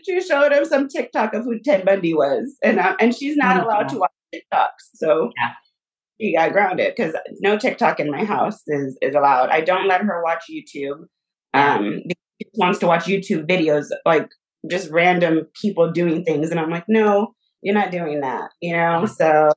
she 0.04 0.20
showed 0.20 0.52
him 0.52 0.64
some 0.64 0.88
TikTok 0.88 1.34
of 1.34 1.44
who 1.44 1.58
Ted 1.58 1.84
Bundy 1.84 2.14
was, 2.14 2.56
and 2.62 2.78
uh, 2.78 2.96
and 3.00 3.14
she's 3.14 3.36
not 3.36 3.60
oh, 3.60 3.66
allowed 3.66 3.88
to 3.88 3.98
watch 3.98 4.12
TikToks. 4.34 4.90
So 4.94 5.30
yeah 5.36 5.54
she 6.20 6.34
got 6.34 6.52
grounded 6.52 6.94
because 6.96 7.14
no 7.40 7.58
TikTok 7.58 8.00
in 8.00 8.10
my 8.10 8.24
house 8.24 8.60
is 8.66 8.96
is 9.00 9.14
allowed. 9.14 9.50
I 9.50 9.60
don't 9.60 9.88
let 9.88 10.02
her 10.02 10.22
watch 10.22 10.44
YouTube. 10.50 11.06
Um, 11.54 12.02
she 12.40 12.48
wants 12.54 12.78
to 12.80 12.86
watch 12.86 13.04
YouTube 13.04 13.48
videos 13.48 13.86
like 14.04 14.28
just 14.70 14.90
random 14.90 15.46
people 15.60 15.92
doing 15.92 16.24
things, 16.24 16.50
and 16.50 16.60
I'm 16.60 16.70
like, 16.70 16.84
no, 16.88 17.34
you're 17.62 17.74
not 17.74 17.90
doing 17.90 18.20
that. 18.20 18.50
You 18.60 18.76
know, 18.76 19.06
so 19.06 19.50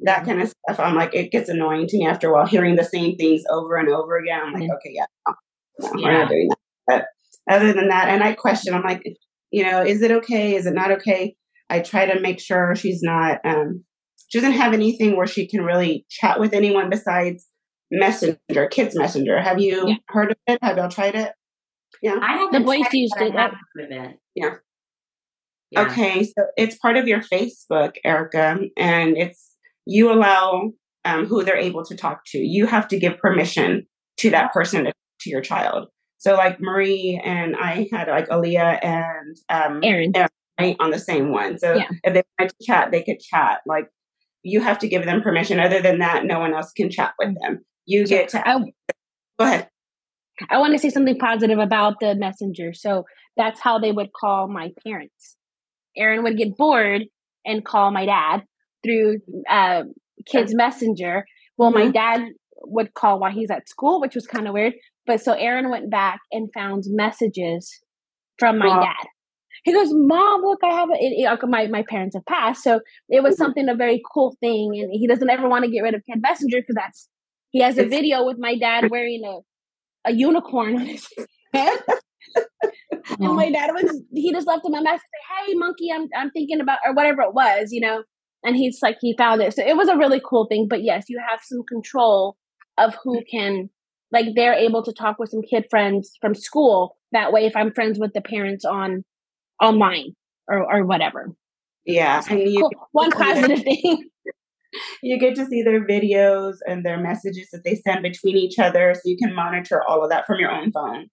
that 0.00 0.24
kind 0.24 0.40
of 0.40 0.48
stuff. 0.48 0.78
I'm 0.78 0.94
like, 0.94 1.14
it 1.14 1.30
gets 1.30 1.48
annoying 1.48 1.86
to 1.88 1.98
me 1.98 2.06
after 2.06 2.28
a 2.28 2.32
while 2.32 2.46
hearing 2.46 2.76
the 2.76 2.84
same 2.84 3.16
things 3.16 3.42
over 3.50 3.76
and 3.76 3.88
over 3.88 4.16
again. 4.16 4.40
I'm 4.44 4.52
like, 4.52 4.70
okay, 4.70 4.92
yeah, 4.92 5.06
no, 5.26 5.34
no 5.80 6.00
yeah. 6.00 6.06
we're 6.06 6.18
not 6.18 6.28
doing 6.28 6.48
that. 6.48 6.58
But 6.86 7.54
other 7.54 7.72
than 7.72 7.88
that, 7.88 8.08
and 8.08 8.22
I 8.22 8.34
question, 8.34 8.74
I'm 8.74 8.82
like, 8.82 9.02
you 9.50 9.64
know, 9.64 9.82
is 9.82 10.02
it 10.02 10.10
okay? 10.10 10.54
Is 10.54 10.66
it 10.66 10.74
not 10.74 10.90
okay? 10.92 11.34
I 11.68 11.80
try 11.80 12.06
to 12.06 12.20
make 12.20 12.40
sure 12.40 12.74
she's 12.76 13.02
not 13.02 13.40
um, 13.44 13.84
she 14.28 14.38
doesn't 14.38 14.52
have 14.52 14.72
anything 14.72 15.16
where 15.16 15.26
she 15.26 15.46
can 15.46 15.62
really 15.62 16.06
chat 16.10 16.40
with 16.40 16.52
anyone 16.52 16.90
besides 16.90 17.46
Messenger, 17.90 18.66
Kids 18.70 18.96
Messenger. 18.96 19.40
Have 19.40 19.60
you 19.60 19.88
yeah. 19.88 19.94
heard 20.08 20.32
of 20.32 20.36
it? 20.46 20.58
Have 20.62 20.76
y'all 20.76 20.88
tried 20.88 21.14
it? 21.14 21.32
Yeah, 22.02 22.16
I 22.20 22.38
have. 22.38 22.52
The 22.52 22.60
boys 22.60 22.92
used 22.92 23.14
it. 23.18 23.32
Yeah. 24.34 24.54
yeah. 25.70 25.80
Okay, 25.82 26.24
so 26.24 26.46
it's 26.56 26.76
part 26.76 26.96
of 26.96 27.06
your 27.06 27.20
Facebook, 27.20 27.92
Erika, 28.04 28.58
and 28.76 29.16
it's 29.16 29.52
you 29.86 30.12
allow 30.12 30.72
um, 31.04 31.26
who 31.26 31.44
they're 31.44 31.56
able 31.56 31.84
to 31.84 31.96
talk 31.96 32.22
to. 32.26 32.38
You 32.38 32.66
have 32.66 32.88
to 32.88 32.98
give 32.98 33.18
permission 33.18 33.86
to 34.18 34.30
that 34.30 34.52
person 34.52 34.84
to, 34.84 34.92
to 35.20 35.30
your 35.30 35.40
child. 35.40 35.88
So, 36.18 36.34
like 36.34 36.60
Marie 36.60 37.20
and 37.24 37.54
I 37.56 37.88
had 37.92 38.08
like 38.08 38.28
Aaliyah 38.28 38.84
and 38.84 39.36
um, 39.48 39.80
Aaron. 39.84 40.12
Aaron 40.14 40.28
right, 40.60 40.76
on 40.80 40.90
the 40.90 40.98
same 40.98 41.30
one. 41.30 41.58
So 41.58 41.74
yeah. 41.74 41.88
if 42.02 42.14
they 42.14 42.22
wanted 42.38 42.54
to 42.58 42.66
chat, 42.66 42.90
they 42.90 43.02
could 43.02 43.20
chat. 43.20 43.60
Like 43.66 43.88
you 44.46 44.60
have 44.60 44.78
to 44.78 44.88
give 44.88 45.04
them 45.04 45.22
permission. 45.22 45.58
Other 45.58 45.82
than 45.82 45.98
that, 45.98 46.24
no 46.24 46.38
one 46.38 46.54
else 46.54 46.72
can 46.72 46.88
chat 46.88 47.14
with 47.18 47.34
them. 47.40 47.64
You 47.84 48.06
get 48.06 48.28
to. 48.30 48.48
I, 48.48 48.58
go 48.58 49.44
ahead. 49.44 49.68
I 50.50 50.58
want 50.58 50.72
to 50.74 50.78
say 50.78 50.90
something 50.90 51.18
positive 51.18 51.58
about 51.58 51.94
the 52.00 52.14
messenger. 52.14 52.72
So 52.72 53.04
that's 53.36 53.60
how 53.60 53.78
they 53.78 53.90
would 53.90 54.12
call 54.12 54.48
my 54.48 54.70
parents. 54.84 55.36
Aaron 55.96 56.22
would 56.22 56.36
get 56.36 56.56
bored 56.56 57.02
and 57.44 57.64
call 57.64 57.90
my 57.90 58.06
dad 58.06 58.44
through 58.84 59.18
uh, 59.50 59.84
kids 60.26 60.54
messenger. 60.54 61.24
Well, 61.56 61.72
mm-hmm. 61.72 61.86
my 61.86 61.90
dad 61.90 62.20
would 62.62 62.94
call 62.94 63.18
while 63.18 63.32
he's 63.32 63.50
at 63.50 63.68
school, 63.68 64.00
which 64.00 64.14
was 64.14 64.26
kind 64.26 64.46
of 64.46 64.54
weird. 64.54 64.74
But 65.06 65.20
so 65.22 65.32
Aaron 65.32 65.70
went 65.70 65.90
back 65.90 66.20
and 66.30 66.50
found 66.52 66.84
messages 66.86 67.80
from 68.38 68.58
my 68.58 68.68
dad. 68.68 69.06
He 69.66 69.72
goes, 69.72 69.88
Mom, 69.90 70.42
look, 70.42 70.60
I 70.62 70.72
have 70.72 70.90
a, 70.90 70.92
it, 70.92 71.28
it, 71.28 71.48
my, 71.48 71.66
my 71.66 71.82
parents 71.82 72.14
have 72.14 72.24
passed. 72.24 72.62
So 72.62 72.80
it 73.08 73.24
was 73.24 73.34
mm-hmm. 73.34 73.42
something, 73.42 73.68
a 73.68 73.74
very 73.74 74.00
cool 74.14 74.36
thing. 74.38 74.70
And 74.80 74.92
he 74.92 75.08
doesn't 75.08 75.28
ever 75.28 75.48
want 75.48 75.64
to 75.64 75.70
get 75.70 75.80
rid 75.80 75.92
of 75.92 76.02
Ken 76.08 76.20
Messenger 76.20 76.58
because 76.58 76.76
that's, 76.76 77.08
he 77.50 77.62
has 77.62 77.76
a 77.76 77.82
it's, 77.82 77.90
video 77.90 78.24
with 78.24 78.36
my 78.38 78.56
dad 78.56 78.92
wearing 78.92 79.22
a, 79.26 80.10
a 80.10 80.14
unicorn 80.14 80.76
on 80.76 80.86
his 80.86 81.08
head. 81.52 81.80
and 83.18 83.34
my 83.34 83.50
dad 83.50 83.72
was, 83.72 84.02
he 84.14 84.32
just 84.32 84.46
left 84.46 84.64
him 84.64 84.74
a 84.74 84.82
message, 84.82 85.02
Hey, 85.28 85.54
monkey, 85.54 85.88
I'm, 85.92 86.06
I'm 86.16 86.30
thinking 86.30 86.60
about, 86.60 86.78
or 86.86 86.94
whatever 86.94 87.22
it 87.22 87.34
was, 87.34 87.72
you 87.72 87.80
know? 87.80 88.04
And 88.44 88.54
he's 88.54 88.78
like, 88.82 88.98
he 89.00 89.16
found 89.18 89.42
it. 89.42 89.52
So 89.52 89.66
it 89.66 89.76
was 89.76 89.88
a 89.88 89.96
really 89.96 90.22
cool 90.24 90.46
thing. 90.46 90.68
But 90.70 90.84
yes, 90.84 91.06
you 91.08 91.20
have 91.28 91.40
some 91.42 91.64
control 91.68 92.36
of 92.78 92.94
who 93.02 93.20
can, 93.28 93.70
like, 94.12 94.26
they're 94.36 94.54
able 94.54 94.84
to 94.84 94.92
talk 94.92 95.18
with 95.18 95.30
some 95.30 95.42
kid 95.42 95.64
friends 95.70 96.12
from 96.20 96.36
school. 96.36 96.94
That 97.10 97.32
way, 97.32 97.46
if 97.46 97.56
I'm 97.56 97.72
friends 97.72 97.98
with 97.98 98.12
the 98.12 98.20
parents 98.20 98.64
on 98.64 99.02
online 99.62 100.14
or, 100.48 100.72
or 100.72 100.84
whatever. 100.84 101.32
Yeah. 101.84 102.22
and 102.28 102.40
you, 102.40 102.62
cool. 102.62 102.88
One 102.92 103.10
positive 103.10 103.58
thing. 103.64 104.10
You 105.02 105.18
get 105.18 105.36
to 105.36 105.46
see 105.46 105.62
their 105.62 105.86
videos 105.86 106.56
and 106.66 106.84
their 106.84 107.00
messages 107.00 107.48
that 107.52 107.64
they 107.64 107.76
send 107.76 108.02
between 108.02 108.36
each 108.36 108.58
other. 108.58 108.92
So 108.94 109.02
you 109.04 109.16
can 109.16 109.34
monitor 109.34 109.82
all 109.82 110.02
of 110.02 110.10
that 110.10 110.26
from 110.26 110.38
your 110.38 110.50
own 110.50 110.70
phone. 110.70 111.06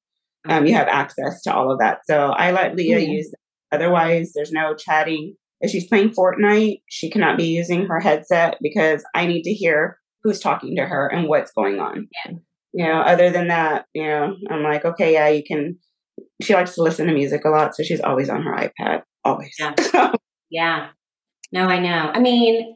Um, 0.49 0.65
you 0.65 0.73
have 0.73 0.87
access 0.87 1.41
to 1.43 1.53
all 1.53 1.71
of 1.71 1.79
that. 1.79 1.99
So 2.05 2.31
I 2.31 2.51
let 2.51 2.75
Leah 2.75 2.99
yeah. 2.99 3.07
use 3.11 3.31
that. 3.31 3.77
Otherwise, 3.77 4.33
there's 4.35 4.51
no 4.51 4.75
chatting. 4.75 5.35
If 5.61 5.71
she's 5.71 5.87
playing 5.87 6.09
Fortnite, 6.09 6.81
she 6.89 7.09
cannot 7.09 7.37
be 7.37 7.45
using 7.45 7.85
her 7.87 7.99
headset 7.99 8.57
because 8.61 9.03
I 9.15 9.25
need 9.25 9.43
to 9.43 9.53
hear 9.53 9.97
who's 10.23 10.39
talking 10.39 10.75
to 10.75 10.85
her 10.85 11.07
and 11.07 11.27
what's 11.27 11.51
going 11.51 11.79
on. 11.79 12.07
Yeah. 12.25 12.33
You 12.73 12.85
know, 12.85 13.01
other 13.01 13.29
than 13.29 13.47
that, 13.47 13.85
you 13.93 14.03
know, 14.03 14.35
I'm 14.49 14.63
like, 14.63 14.83
okay, 14.83 15.13
yeah, 15.13 15.29
you 15.29 15.43
can 15.43 15.77
she 16.41 16.53
likes 16.53 16.75
to 16.75 16.83
listen 16.83 17.07
to 17.07 17.13
music 17.13 17.45
a 17.45 17.49
lot, 17.49 17.75
so 17.75 17.83
she's 17.83 18.01
always 18.01 18.29
on 18.29 18.41
her 18.43 18.53
iPad, 18.53 19.03
always. 19.23 19.55
Yeah. 19.59 20.13
yeah. 20.49 20.89
No, 21.51 21.65
I 21.67 21.79
know. 21.79 22.11
I 22.13 22.19
mean, 22.19 22.75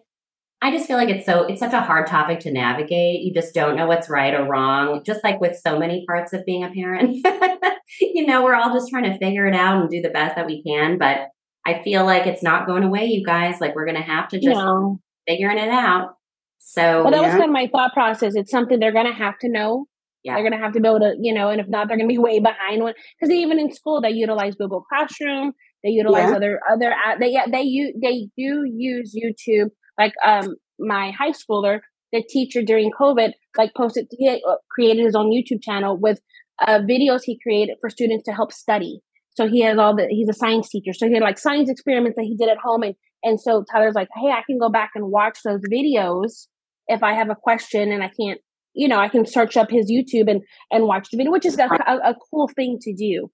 I 0.62 0.72
just 0.72 0.88
feel 0.88 0.98
like 0.98 1.10
it's 1.10 1.26
so 1.26 1.44
it's 1.44 1.60
such 1.60 1.74
a 1.74 1.82
hard 1.82 2.08
topic 2.08 2.40
to 2.42 2.52
navigate. 2.52 3.22
You 3.22 3.34
just 3.34 3.54
don't 3.54 3.76
know 3.76 3.88
what's 3.88 4.10
right 4.10 4.34
or 4.34 4.46
wrong. 4.46 5.04
Just 5.06 5.24
like 5.24 5.40
with 5.40 5.58
so 5.58 5.78
many 5.78 6.04
parts 6.08 6.34
of 6.34 6.46
being 6.46 6.64
a 6.64 6.72
parent. 6.72 7.12
you 8.02 8.26
know, 8.26 8.44
we're 8.44 8.56
all 8.56 8.74
just 8.74 8.90
trying 8.90 9.12
to 9.12 9.18
figure 9.20 9.46
it 9.46 9.56
out 9.56 9.82
and 9.82 9.90
do 9.90 10.02
the 10.02 10.10
best 10.10 10.36
that 10.36 10.48
we 10.48 10.64
can, 10.64 10.98
but 10.98 11.28
I 11.66 11.84
feel 11.84 12.06
like 12.06 12.26
it's 12.26 12.42
not 12.42 12.66
going 12.66 12.84
away, 12.84 13.06
you 13.06 13.26
guys. 13.26 13.62
Like 13.62 13.76
we're 13.76 13.86
gonna 13.86 14.02
have 14.02 14.30
to 14.30 14.40
just 14.40 14.58
no. 14.58 15.00
figuring 15.28 15.58
it 15.58 15.70
out. 15.70 16.16
So 16.60 17.04
Well 17.04 17.12
that 17.12 17.22
yeah. 17.22 17.28
was 17.28 17.32
kind 17.34 17.44
of 17.44 17.52
my 17.52 17.68
thought 17.68 17.94
process. 17.94 18.36
It's 18.36 18.52
something 18.52 18.80
they're 18.80 18.94
gonna 18.94 19.14
have 19.14 19.38
to 19.40 19.50
know 19.50 19.86
yeah. 20.28 20.36
They're 20.36 20.44
gonna 20.50 20.62
have 20.62 20.74
to 20.74 20.80
be 20.80 20.88
able 20.88 21.00
to, 21.00 21.16
you 21.20 21.34
know, 21.34 21.50
and 21.50 21.62
if 21.62 21.68
not, 21.68 21.88
they're 21.88 21.98
gonna 21.98 22.08
be 22.08 22.18
way 22.18 22.40
behind 22.40 22.84
one. 22.84 22.94
Because 23.20 23.34
even 23.34 23.60
in 23.60 23.72
school, 23.72 24.02
they 24.02 24.12
utilize 24.12 24.56
Google 24.56 24.84
Classroom. 24.90 25.54
They 25.84 25.90
utilize 25.90 26.30
yeah. 26.30 26.36
other 26.36 26.60
other. 26.70 26.94
They 27.20 27.30
yeah 27.30 27.46
they 27.52 27.62
use 27.62 27.94
they 28.02 28.28
do 28.38 28.64
use 28.66 29.16
YouTube. 29.16 29.70
Like 29.98 30.14
um 30.26 30.56
my 30.80 31.12
high 31.12 31.32
schooler, 31.32 31.80
the 32.12 32.24
teacher 32.28 32.62
during 32.62 32.92
COVID, 32.92 33.32
like 33.58 33.72
posted 33.76 34.08
he 34.12 34.30
uh, 34.30 34.56
created 34.70 35.06
his 35.06 35.16
own 35.16 35.32
YouTube 35.32 35.62
channel 35.62 35.98
with 35.98 36.20
uh, 36.60 36.80
videos 36.80 37.22
he 37.24 37.40
created 37.42 37.78
for 37.80 37.90
students 37.90 38.26
to 38.26 38.34
help 38.34 38.52
study. 38.52 39.00
So 39.36 39.48
he 39.48 39.62
has 39.62 39.78
all 39.78 39.96
the 39.96 40.08
he's 40.10 40.30
a 40.30 40.34
science 40.34 40.70
teacher. 40.70 40.94
So 40.94 41.08
he 41.08 41.14
had 41.14 41.24
like 41.24 41.40
science 41.40 41.70
experiments 41.70 42.16
that 42.18 42.26
he 42.26 42.36
did 42.36 42.50
at 42.50 42.58
home 42.58 42.84
and 42.84 42.96
and 43.24 43.40
so 43.42 43.64
Tyler's 43.72 43.96
like, 43.96 44.10
"Hey, 44.16 44.30
I 44.30 44.44
can 44.46 44.60
go 44.60 44.70
back 44.70 44.92
and 44.94 45.10
watch 45.10 45.40
those 45.44 45.62
videos 45.72 46.48
if 46.88 47.04
I 47.04 47.14
have 47.14 47.30
a 47.30 47.36
question 47.36 47.92
and 47.92 48.04
I 48.04 48.10
can't, 48.10 48.40
you 48.78 48.88
know, 48.88 49.00
I 49.00 49.10
can 49.10 49.26
search 49.26 49.58
up 49.58 49.70
his 49.70 49.92
YouTube 49.92 50.30
and 50.30 50.42
and 50.72 50.86
watch 50.86 51.10
the 51.12 51.18
video, 51.18 51.32
which 51.32 51.46
is 51.46 51.58
a, 51.58 51.64
a, 51.66 52.12
a 52.12 52.16
cool 52.30 52.48
thing 52.56 52.78
to 52.82 52.94
do. 52.94 53.30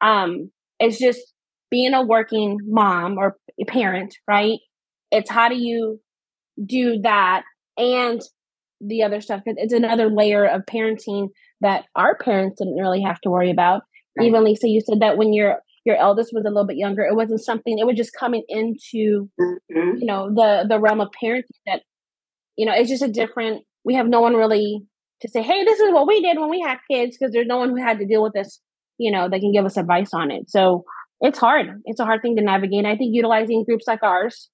Um 0.00 0.50
it's 0.78 0.98
just 0.98 1.20
being 1.70 1.94
a 1.94 2.02
working 2.02 2.58
mom 2.66 3.18
or 3.18 3.36
parent, 3.66 4.14
right? 4.26 4.58
It's 5.10 5.30
how 5.30 5.48
do 5.48 5.56
you 5.56 6.00
do 6.64 7.00
that 7.02 7.42
and 7.76 8.20
the 8.80 9.02
other 9.02 9.20
stuff. 9.20 9.42
It's 9.46 9.72
another 9.72 10.08
layer 10.08 10.44
of 10.44 10.62
parenting 10.66 11.28
that 11.60 11.84
our 11.96 12.16
parents 12.16 12.58
didn't 12.58 12.76
really 12.76 13.02
have 13.02 13.20
to 13.22 13.30
worry 13.30 13.50
about. 13.50 13.82
Right. 14.16 14.26
Even 14.28 14.44
Lisa, 14.44 14.68
you 14.68 14.80
said 14.80 15.00
that 15.00 15.16
when 15.16 15.32
your 15.32 15.58
your 15.84 15.96
eldest 15.96 16.30
was 16.32 16.44
a 16.44 16.48
little 16.48 16.66
bit 16.66 16.76
younger, 16.76 17.02
it 17.02 17.16
wasn't 17.16 17.42
something. 17.42 17.78
It 17.78 17.86
was 17.86 17.96
just 17.96 18.12
coming 18.18 18.44
into 18.48 19.30
mm-hmm. 19.40 19.96
you 19.98 20.06
know 20.06 20.32
the 20.32 20.66
the 20.68 20.78
realm 20.78 21.00
of 21.00 21.08
parenting 21.22 21.44
that 21.66 21.82
you 22.56 22.66
know 22.66 22.72
it's 22.74 22.90
just 22.90 23.02
a 23.02 23.08
different. 23.08 23.64
We 23.84 23.94
have 23.94 24.08
no 24.08 24.20
one 24.20 24.34
really 24.34 24.82
to 25.22 25.28
say, 25.28 25.42
hey, 25.42 25.64
this 25.64 25.80
is 25.80 25.92
what 25.92 26.06
we 26.06 26.20
did 26.22 26.38
when 26.38 26.50
we 26.50 26.60
had 26.60 26.78
kids 26.90 27.16
because 27.18 27.32
there's 27.32 27.46
no 27.46 27.58
one 27.58 27.70
who 27.70 27.76
had 27.76 27.98
to 27.98 28.06
deal 28.06 28.22
with 28.22 28.32
this. 28.32 28.60
You 28.98 29.12
know, 29.12 29.28
that 29.28 29.40
can 29.40 29.52
give 29.52 29.64
us 29.64 29.76
advice 29.76 30.12
on 30.12 30.32
it. 30.32 30.50
So 30.50 30.84
it's 31.20 31.38
hard. 31.38 31.68
It's 31.84 32.00
a 32.00 32.04
hard 32.04 32.20
thing 32.20 32.36
to 32.36 32.42
navigate. 32.42 32.84
I 32.84 32.96
think 32.96 33.14
utilizing 33.14 33.64
groups 33.64 33.86
like 33.86 34.02
ours 34.02 34.48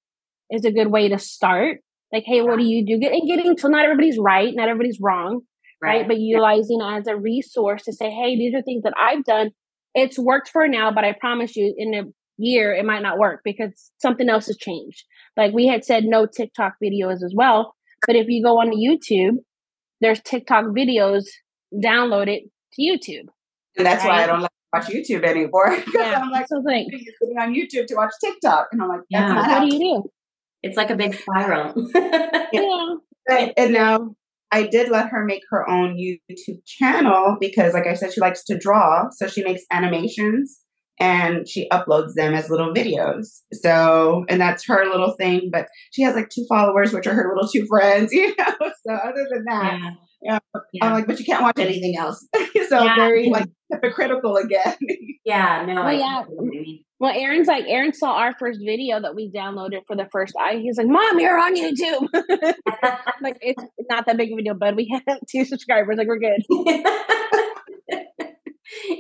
is 0.51 0.65
a 0.65 0.71
good 0.71 0.89
way 0.89 1.09
to 1.09 1.19
start. 1.19 1.79
Like, 2.13 2.25
hey, 2.27 2.43
what 2.43 2.59
do 2.59 2.65
you 2.65 2.85
do? 2.87 2.95
And 3.09 3.27
getting 3.27 3.57
to 3.57 3.69
not 3.69 3.85
everybody's 3.85 4.19
right, 4.19 4.53
not 4.55 4.69
everybody's 4.69 4.99
wrong, 5.01 5.41
right? 5.83 5.99
right? 5.99 6.09
But 6.09 6.19
utilizing 6.19 6.81
as 6.83 7.07
a 7.07 7.17
resource 7.17 7.85
to 7.85 7.93
say, 7.93 8.11
hey, 8.11 8.37
these 8.37 8.55
are 8.55 8.63
things 8.63 8.83
that 8.85 8.95
I've 9.01 9.25
done. 9.25 9.51
It's 9.95 10.19
worked 10.19 10.49
for 10.49 10.69
now, 10.69 10.93
but 10.93 11.05
I 11.05 11.15
promise 11.19 11.57
you, 11.57 11.75
in 11.77 11.95
a 11.95 12.03
year, 12.37 12.75
it 12.75 12.85
might 12.85 13.03
not 13.03 13.19
work 13.19 13.41
because 13.45 13.91
something 14.01 14.29
else 14.29 14.47
has 14.47 14.57
changed. 14.57 15.05
Like 15.37 15.53
we 15.53 15.67
had 15.67 15.85
said, 15.85 16.05
no 16.05 16.27
TikTok 16.27 16.75
videos 16.83 17.23
as 17.25 17.33
well. 17.35 17.75
But 18.07 18.17
if 18.17 18.27
you 18.29 18.45
go 18.45 18.59
on 18.61 18.71
YouTube, 18.71 19.39
there's 20.05 20.21
TikTok 20.21 20.67
videos 20.67 21.25
downloaded 21.75 22.43
to 22.75 22.83
YouTube. 22.83 23.29
And 23.77 23.87
that's 23.87 24.05
right? 24.05 24.11
why 24.11 24.23
I 24.23 24.27
don't 24.27 24.43
like 24.43 24.51
watch 24.73 24.87
YouTube 24.87 25.25
anymore 25.25 25.71
because 25.77 25.95
yeah, 25.95 26.21
I'm 26.21 26.31
like, 26.31 26.47
so 26.47 26.59
like 26.59 26.87
sitting 26.93 27.39
on 27.39 27.55
YouTube 27.55 27.87
to 27.87 27.95
watch 27.95 28.13
TikTok, 28.23 28.69
and 28.71 28.83
I'm 28.83 28.89
like, 28.89 29.01
yeah, 29.09 29.35
what 29.35 29.45
happening. 29.47 29.71
do 29.71 29.85
you 29.85 30.03
do? 30.03 30.11
It's 30.63 30.77
like 30.77 30.91
a 30.91 30.97
big 30.97 31.15
spiral. 31.15 31.75
yeah. 32.53 32.95
Right. 33.29 33.53
And 33.57 33.73
now 33.73 34.15
I 34.53 34.67
did 34.67 34.91
let 34.91 35.09
her 35.09 35.25
make 35.25 35.43
her 35.51 35.69
own 35.69 35.97
YouTube 35.97 36.65
channel 36.67 37.37
because, 37.41 37.73
like 37.73 37.87
I 37.87 37.95
said, 37.95 38.13
she 38.13 38.21
likes 38.21 38.45
to 38.45 38.59
draw, 38.59 39.09
so 39.11 39.27
she 39.27 39.43
makes 39.43 39.63
animations 39.71 40.61
and 41.01 41.49
she 41.49 41.69
uploads 41.71 42.15
them 42.15 42.35
as 42.35 42.51
little 42.51 42.73
videos. 42.73 43.41
So, 43.53 44.25
and 44.29 44.41
that's 44.41 44.67
her 44.67 44.87
little 44.87 45.15
thing. 45.19 45.51
But 45.53 45.69
she 45.93 46.03
has 46.03 46.15
like 46.15 46.29
two 46.29 46.45
followers, 46.49 46.93
which 46.93 47.07
are 47.07 47.15
her 47.15 47.33
little 47.35 47.49
two 47.49 47.67
friends, 47.67 48.13
you 48.13 48.35
know. 48.37 48.55
So, 48.87 48.95
other 48.95 49.27
than 49.31 49.45
that, 49.47 49.79
yeah. 49.81 49.91
Yeah. 50.25 50.39
yeah. 50.73 50.87
I'm 50.87 50.93
like, 50.95 51.07
but 51.07 51.19
you 51.19 51.27
can't 51.27 51.43
watch 51.43 51.59
anything 51.59 51.97
else. 51.99 52.27
so 52.69 52.83
yeah. 52.83 52.97
very 52.97 53.29
like 53.29 53.49
hypocritical 53.71 54.37
again. 54.37 54.77
yeah, 55.25 55.65
no. 55.67 55.85
Well, 55.85 55.93
yeah. 55.93 56.23
Well, 56.99 57.13
Aaron's 57.15 57.49
like, 57.49 57.65
Aaron 57.69 57.93
saw 57.93 58.15
our 58.15 58.33
first 58.39 58.61
video 58.65 59.01
that 59.01 59.15
we 59.15 59.31
downloaded 59.31 59.81
for 59.87 59.95
the 59.95 60.09
first 60.11 60.33
eye. 60.41 60.61
He's 60.63 60.79
like, 60.79 60.87
Mom, 60.87 61.19
you're 61.21 61.39
on 61.39 61.55
YouTube. 61.55 62.09
like, 63.21 63.37
it's 63.43 63.63
not 63.91 64.07
that 64.07 64.17
big 64.17 64.33
of 64.33 64.39
a 64.39 64.43
deal, 64.43 64.55
but 64.55 64.75
we 64.77 64.89
have 65.07 65.19
two 65.31 65.45
subscribers. 65.45 65.97
Like, 65.99 66.07
we're 66.07 66.19
good. 66.19 66.43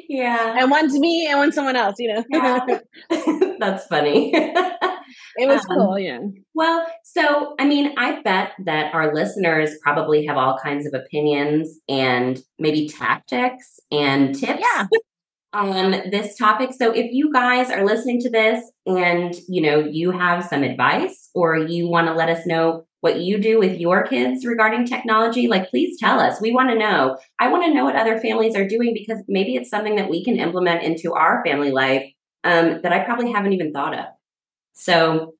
Yeah. 0.08 0.56
And 0.58 0.70
one's 0.70 0.98
me 0.98 1.26
and 1.28 1.38
one's 1.38 1.54
someone 1.54 1.76
else, 1.76 1.96
you 1.98 2.12
know. 2.12 2.24
yeah. 2.30 2.66
That's 3.58 3.86
funny. 3.86 4.32
it 4.34 5.48
was 5.48 5.60
um, 5.70 5.76
cool, 5.76 5.98
yeah. 5.98 6.20
Well, 6.54 6.86
so 7.04 7.54
I 7.58 7.66
mean, 7.66 7.94
I 7.96 8.20
bet 8.22 8.52
that 8.64 8.94
our 8.94 9.14
listeners 9.14 9.72
probably 9.82 10.26
have 10.26 10.36
all 10.36 10.58
kinds 10.58 10.86
of 10.86 10.94
opinions 10.94 11.78
and 11.88 12.40
maybe 12.58 12.88
tactics 12.88 13.80
and 13.90 14.34
tips 14.34 14.62
yeah. 14.62 14.86
on 15.52 16.10
this 16.10 16.36
topic. 16.36 16.70
So 16.76 16.92
if 16.92 17.12
you 17.12 17.32
guys 17.32 17.70
are 17.70 17.84
listening 17.84 18.20
to 18.22 18.30
this 18.30 18.62
and 18.86 19.34
you 19.48 19.62
know 19.62 19.80
you 19.80 20.10
have 20.10 20.44
some 20.44 20.62
advice 20.62 21.30
or 21.34 21.56
you 21.56 21.88
want 21.88 22.08
to 22.08 22.14
let 22.14 22.28
us 22.28 22.46
know 22.46 22.86
what 23.04 23.20
you 23.20 23.38
do 23.38 23.58
with 23.58 23.78
your 23.78 24.06
kids 24.06 24.46
regarding 24.46 24.86
technology, 24.86 25.46
like 25.46 25.68
please 25.68 25.98
tell 26.00 26.18
us. 26.18 26.40
We 26.40 26.52
want 26.52 26.70
to 26.70 26.78
know. 26.78 27.18
I 27.38 27.48
want 27.48 27.66
to 27.66 27.74
know 27.74 27.84
what 27.84 27.96
other 27.96 28.18
families 28.18 28.56
are 28.56 28.66
doing 28.66 28.94
because 28.94 29.22
maybe 29.28 29.56
it's 29.56 29.68
something 29.68 29.96
that 29.96 30.08
we 30.08 30.24
can 30.24 30.38
implement 30.38 30.82
into 30.82 31.12
our 31.12 31.44
family 31.44 31.70
life 31.70 32.10
um, 32.44 32.80
that 32.82 32.94
I 32.94 33.04
probably 33.04 33.30
haven't 33.30 33.52
even 33.52 33.74
thought 33.74 33.92
of. 33.92 34.06
So 34.72 35.34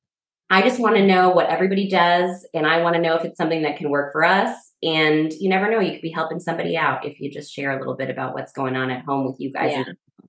I 0.47 0.61
just 0.61 0.79
want 0.79 0.97
to 0.97 1.07
know 1.07 1.31
what 1.31 1.49
everybody 1.49 1.89
does, 1.89 2.47
and 2.53 2.67
I 2.67 2.83
want 2.83 2.97
to 2.97 3.01
know 3.01 3.15
if 3.15 3.25
it's 3.25 3.37
something 3.37 3.63
that 3.63 3.77
can 3.77 3.89
work 3.89 4.11
for 4.11 4.23
us. 4.23 4.55
And 4.83 5.33
you 5.33 5.49
never 5.49 5.71
know, 5.71 5.79
you 5.79 5.93
could 5.93 6.03
be 6.03 6.11
helping 6.11 6.39
somebody 6.39 6.77
out 6.77 7.03
if 7.03 7.19
you 7.19 7.31
just 7.31 7.51
share 7.51 7.75
a 7.75 7.79
little 7.79 7.95
bit 7.95 8.11
about 8.11 8.35
what's 8.35 8.51
going 8.51 8.75
on 8.75 8.91
at 8.91 9.05
home 9.05 9.25
with 9.25 9.39
you 9.39 9.51
guys. 9.51 9.73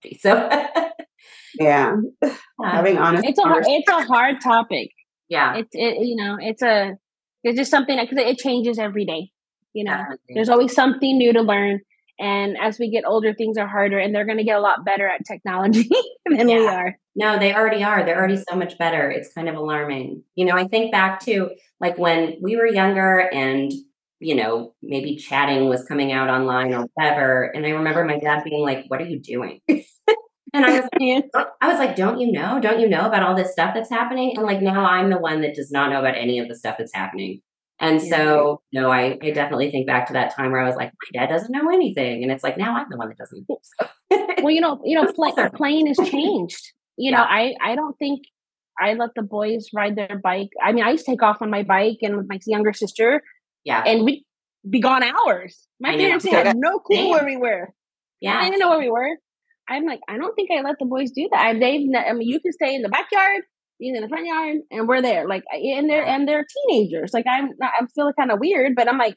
Yeah. 0.02 0.16
So, 0.20 0.48
yeah, 1.60 1.96
having 2.64 2.96
honest, 2.96 3.26
it's 3.26 3.38
a 3.38 3.60
it's 3.66 3.90
a 3.90 4.06
hard 4.06 4.40
topic. 4.40 4.88
Yeah, 5.28 5.56
it's 5.56 5.74
it 5.74 5.98
you 6.00 6.16
know 6.16 6.38
it's 6.40 6.62
a 6.62 6.96
it's 7.46 7.56
just 7.56 7.70
something 7.70 7.98
because 7.98 8.18
it 8.18 8.38
changes 8.38 8.78
every 8.78 9.04
day. 9.04 9.30
You 9.72 9.84
know, 9.84 10.04
there's 10.30 10.48
always 10.48 10.74
something 10.74 11.18
new 11.18 11.32
to 11.32 11.42
learn. 11.42 11.80
And 12.18 12.56
as 12.58 12.78
we 12.78 12.90
get 12.90 13.04
older, 13.06 13.34
things 13.34 13.58
are 13.58 13.66
harder, 13.66 13.98
and 13.98 14.14
they're 14.14 14.24
going 14.24 14.38
to 14.38 14.44
get 14.44 14.56
a 14.56 14.60
lot 14.60 14.86
better 14.86 15.06
at 15.06 15.26
technology 15.26 15.88
than 16.26 16.48
yeah. 16.48 16.56
we 16.56 16.66
are. 16.66 16.98
No, 17.14 17.38
they 17.38 17.54
already 17.54 17.84
are. 17.84 18.04
They're 18.04 18.16
already 18.16 18.42
so 18.48 18.56
much 18.56 18.78
better. 18.78 19.10
It's 19.10 19.32
kind 19.34 19.48
of 19.48 19.54
alarming. 19.54 20.22
You 20.34 20.46
know, 20.46 20.54
I 20.54 20.66
think 20.66 20.92
back 20.92 21.20
to 21.24 21.50
like 21.78 21.98
when 21.98 22.38
we 22.40 22.56
were 22.56 22.66
younger 22.66 23.18
and, 23.18 23.70
you 24.18 24.34
know, 24.34 24.74
maybe 24.82 25.16
chatting 25.16 25.68
was 25.68 25.84
coming 25.84 26.10
out 26.10 26.30
online 26.30 26.72
or 26.72 26.86
whatever. 26.94 27.44
And 27.44 27.66
I 27.66 27.70
remember 27.70 28.04
my 28.04 28.18
dad 28.18 28.44
being 28.44 28.62
like, 28.62 28.86
What 28.88 29.02
are 29.02 29.06
you 29.06 29.20
doing? 29.20 29.60
and 30.56 30.64
I 30.64 30.80
was 30.80 30.88
like, 30.98 31.46
I 31.60 31.68
was 31.68 31.78
like, 31.78 31.96
Don't 31.96 32.18
you 32.20 32.32
know? 32.32 32.60
Don't 32.60 32.80
you 32.80 32.88
know 32.88 33.06
about 33.06 33.22
all 33.22 33.36
this 33.36 33.52
stuff 33.52 33.74
that's 33.74 33.90
happening? 33.90 34.34
And 34.36 34.46
like 34.46 34.62
now 34.62 34.84
I'm 34.84 35.10
the 35.10 35.18
one 35.18 35.42
that 35.42 35.54
does 35.54 35.70
not 35.70 35.90
know 35.90 36.00
about 36.00 36.16
any 36.16 36.38
of 36.38 36.48
the 36.48 36.54
stuff 36.54 36.76
that's 36.78 36.94
happening. 36.94 37.40
And 37.78 38.00
so, 38.00 38.62
no, 38.72 38.90
I, 38.90 39.18
I 39.22 39.30
definitely 39.32 39.70
think 39.70 39.86
back 39.86 40.06
to 40.06 40.14
that 40.14 40.34
time 40.34 40.50
where 40.50 40.62
I 40.62 40.66
was 40.66 40.76
like, 40.76 40.92
my 40.92 41.20
dad 41.20 41.30
doesn't 41.30 41.52
know 41.52 41.68
anything. 41.68 42.22
And 42.22 42.32
it's 42.32 42.42
like, 42.42 42.56
now 42.56 42.74
I'm 42.74 42.86
the 42.88 42.96
one 42.96 43.08
that 43.08 43.18
doesn't. 43.18 43.46
So. 43.46 43.88
well, 44.42 44.50
you 44.50 44.62
know, 44.62 44.80
you 44.82 44.94
know, 44.96 45.12
play, 45.12 45.32
playing 45.54 45.86
has 45.88 45.98
changed. 46.08 46.72
You 46.96 47.10
yeah. 47.10 47.18
know, 47.18 47.24
I, 47.24 47.54
I 47.62 47.74
don't 47.74 47.94
think 47.98 48.22
I 48.80 48.94
let 48.94 49.10
the 49.14 49.22
boys 49.22 49.68
ride 49.74 49.94
their 49.94 50.18
bike. 50.22 50.48
I 50.62 50.72
mean, 50.72 50.84
I 50.84 50.90
used 50.90 51.04
to 51.04 51.12
take 51.12 51.22
off 51.22 51.42
on 51.42 51.50
my 51.50 51.64
bike 51.64 51.98
and 52.00 52.16
with 52.16 52.26
my 52.30 52.38
younger 52.46 52.72
sister. 52.72 53.22
Yeah. 53.64 53.82
And 53.82 54.04
we'd 54.04 54.24
be 54.68 54.80
gone 54.80 55.02
hours. 55.02 55.66
My 55.78 55.96
parents 55.96 56.24
had 56.24 56.56
no 56.56 56.78
clue 56.86 57.10
where 57.10 57.26
we 57.26 57.36
were. 57.36 57.74
Yeah. 58.20 58.38
I 58.38 58.44
didn't 58.44 58.60
know 58.60 58.70
where 58.70 58.78
we 58.78 58.90
were. 58.90 59.16
I'm 59.68 59.84
like, 59.84 60.00
I 60.08 60.16
don't 60.16 60.34
think 60.34 60.50
I 60.50 60.62
let 60.62 60.76
the 60.78 60.86
boys 60.86 61.10
do 61.10 61.28
that. 61.32 61.40
I, 61.40 61.52
they've, 61.58 61.88
I 61.96 62.12
mean, 62.12 62.28
you 62.28 62.40
can 62.40 62.52
stay 62.52 62.74
in 62.74 62.82
the 62.82 62.88
backyard 62.88 63.42
being 63.78 63.96
in 63.96 64.02
the 64.02 64.08
front 64.08 64.26
yard 64.26 64.56
and 64.70 64.88
we're 64.88 65.02
there 65.02 65.28
like 65.28 65.44
and 65.52 65.90
they're 65.90 66.02
uh-huh. 66.02 66.12
and 66.12 66.26
they're 66.26 66.46
teenagers 66.66 67.12
like 67.12 67.26
i'm 67.28 67.50
i'm 67.60 67.86
feeling 67.88 68.14
kind 68.18 68.30
of 68.30 68.40
weird 68.40 68.74
but 68.74 68.88
i'm 68.88 68.96
like 68.96 69.16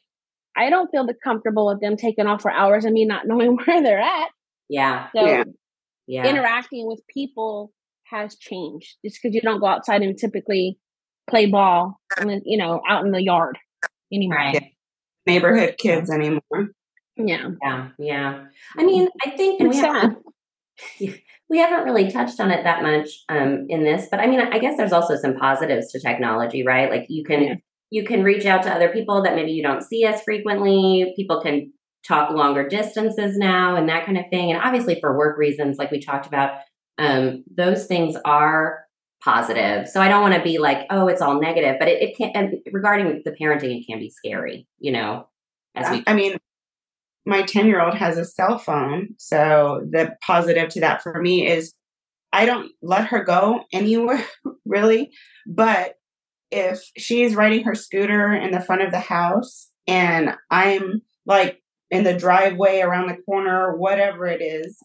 i 0.58 0.70
don't 0.70 0.90
feel 0.92 1.06
the 1.06 1.16
comfortable 1.24 1.68
with 1.68 1.80
them 1.82 1.96
taking 1.96 2.28
off 2.28 2.42
for 2.42 2.52
hours 2.52 2.86
and 2.86 2.94
me 2.94 3.06
not 3.06 3.24
knowing 3.26 3.58
where 3.58 3.82
they're 3.82 4.02
at. 4.02 4.30
Yeah. 4.68 5.08
So 5.16 5.26
yeah. 5.26 5.44
yeah. 6.08 6.28
interacting 6.28 6.88
with 6.88 7.02
people 7.12 7.72
has 8.06 8.36
changed 8.36 8.98
just 9.04 9.20
because 9.22 9.34
you 9.34 9.42
don't 9.42 9.60
go 9.60 9.68
outside 9.68 10.02
and 10.02 10.18
typically 10.18 10.78
play 11.30 11.46
ball 11.46 12.00
and 12.18 12.42
you 12.46 12.58
know 12.58 12.82
out 12.88 13.06
in 13.06 13.12
the 13.12 13.24
yard 13.24 13.58
anymore. 14.14 14.38
Right. 14.38 14.74
neighborhood 15.26 15.76
kids 15.78 16.12
anymore. 16.12 16.42
Yeah. 17.16 17.50
Yeah 17.62 17.90
yeah. 17.98 18.46
I 18.78 18.80
mm-hmm. 18.80 18.86
mean 18.86 19.10
i 19.26 19.30
think 19.32 19.62
we 19.62 19.78
have, 19.78 20.16
we 21.50 21.58
haven't 21.58 21.86
really 21.86 22.12
touched 22.12 22.40
on 22.40 22.52
it 22.52 22.64
that 22.64 22.84
much 22.84 23.10
um, 23.30 23.66
in 23.70 23.84
this, 23.84 24.08
but 24.10 24.20
I 24.20 24.28
mean, 24.28 24.40
I 24.40 24.60
guess 24.60 24.78
there's 24.78 24.94
also 24.94 25.16
some 25.16 25.36
positives 25.36 25.92
to 25.92 26.00
technology, 26.00 26.64
right? 26.66 26.90
Like 26.90 27.06
you 27.10 27.24
can 27.24 27.44
yeah. 27.44 27.56
you 27.90 28.06
can 28.06 28.24
reach 28.24 28.46
out 28.46 28.64
to 28.64 28.74
other 28.74 28.90
people 28.90 29.24
that 29.24 29.36
maybe 29.36 29.52
you 29.52 29.64
don't 29.64 29.84
see 29.84 30.06
as 30.06 30.22
frequently. 30.22 31.14
People 31.16 31.42
can 31.42 31.74
talk 32.08 32.32
longer 32.32 32.68
distances 32.68 33.38
now 33.38 33.76
and 33.76 33.90
that 33.90 34.06
kind 34.06 34.18
of 34.18 34.26
thing. 34.30 34.52
And 34.52 34.62
obviously, 34.62 35.00
for 35.00 35.18
work 35.18 35.38
reasons, 35.38 35.78
like 35.78 35.92
we 35.92 36.00
talked 36.00 36.28
about, 36.28 36.60
um, 36.98 37.44
those 37.56 37.88
things 37.88 38.16
are 38.26 38.86
positive. 39.24 39.88
So 39.88 40.02
I 40.02 40.08
don't 40.08 40.22
want 40.22 40.36
to 40.36 40.42
be 40.42 40.60
like, 40.60 40.86
oh, 40.90 41.08
it's 41.08 41.22
all 41.22 41.42
negative, 41.42 41.76
but 41.80 41.88
it, 41.88 42.02
it 42.02 42.18
can. 42.18 42.32
And 42.36 42.56
regarding 42.72 43.22
the 43.26 43.32
parenting, 43.32 43.80
it 43.80 43.88
can 43.88 44.00
be 44.00 44.10
scary, 44.10 44.68
you 44.80 44.92
know. 44.92 45.28
As 45.76 45.86
yeah. 45.86 45.92
we, 45.92 46.04
I 46.08 46.14
mean, 46.14 46.38
my 47.30 47.44
10 47.44 47.68
year 47.68 47.82
old 47.82 47.96
has 47.96 48.18
a 48.18 48.26
cell 48.26 48.58
phone. 48.58 49.10
So 49.18 49.82
the 49.90 50.16
positive 50.22 50.70
to 50.70 50.82
that 50.82 51.02
for 51.02 51.22
me 51.22 51.48
is 51.48 51.74
I 52.34 52.46
don't 52.46 52.72
let 52.82 53.08
her 53.08 53.24
go 53.24 53.64
anywhere 53.72 54.24
really. 54.66 55.12
But 55.48 55.96
if 56.52 56.82
she's 56.98 57.36
riding 57.36 57.64
her 57.64 57.76
scooter 57.76 58.34
in 58.34 58.52
the 58.52 58.62
front 58.62 58.82
of 58.82 58.92
the 58.92 59.00
house 59.00 59.70
and 59.88 60.36
I'm 60.50 61.02
like 61.26 61.62
in 61.92 62.04
the 62.04 62.18
driveway, 62.18 62.82
around 62.82 63.08
the 63.08 63.22
corner, 63.24 63.76
whatever 63.78 64.26
it 64.26 64.42
is, 64.42 64.78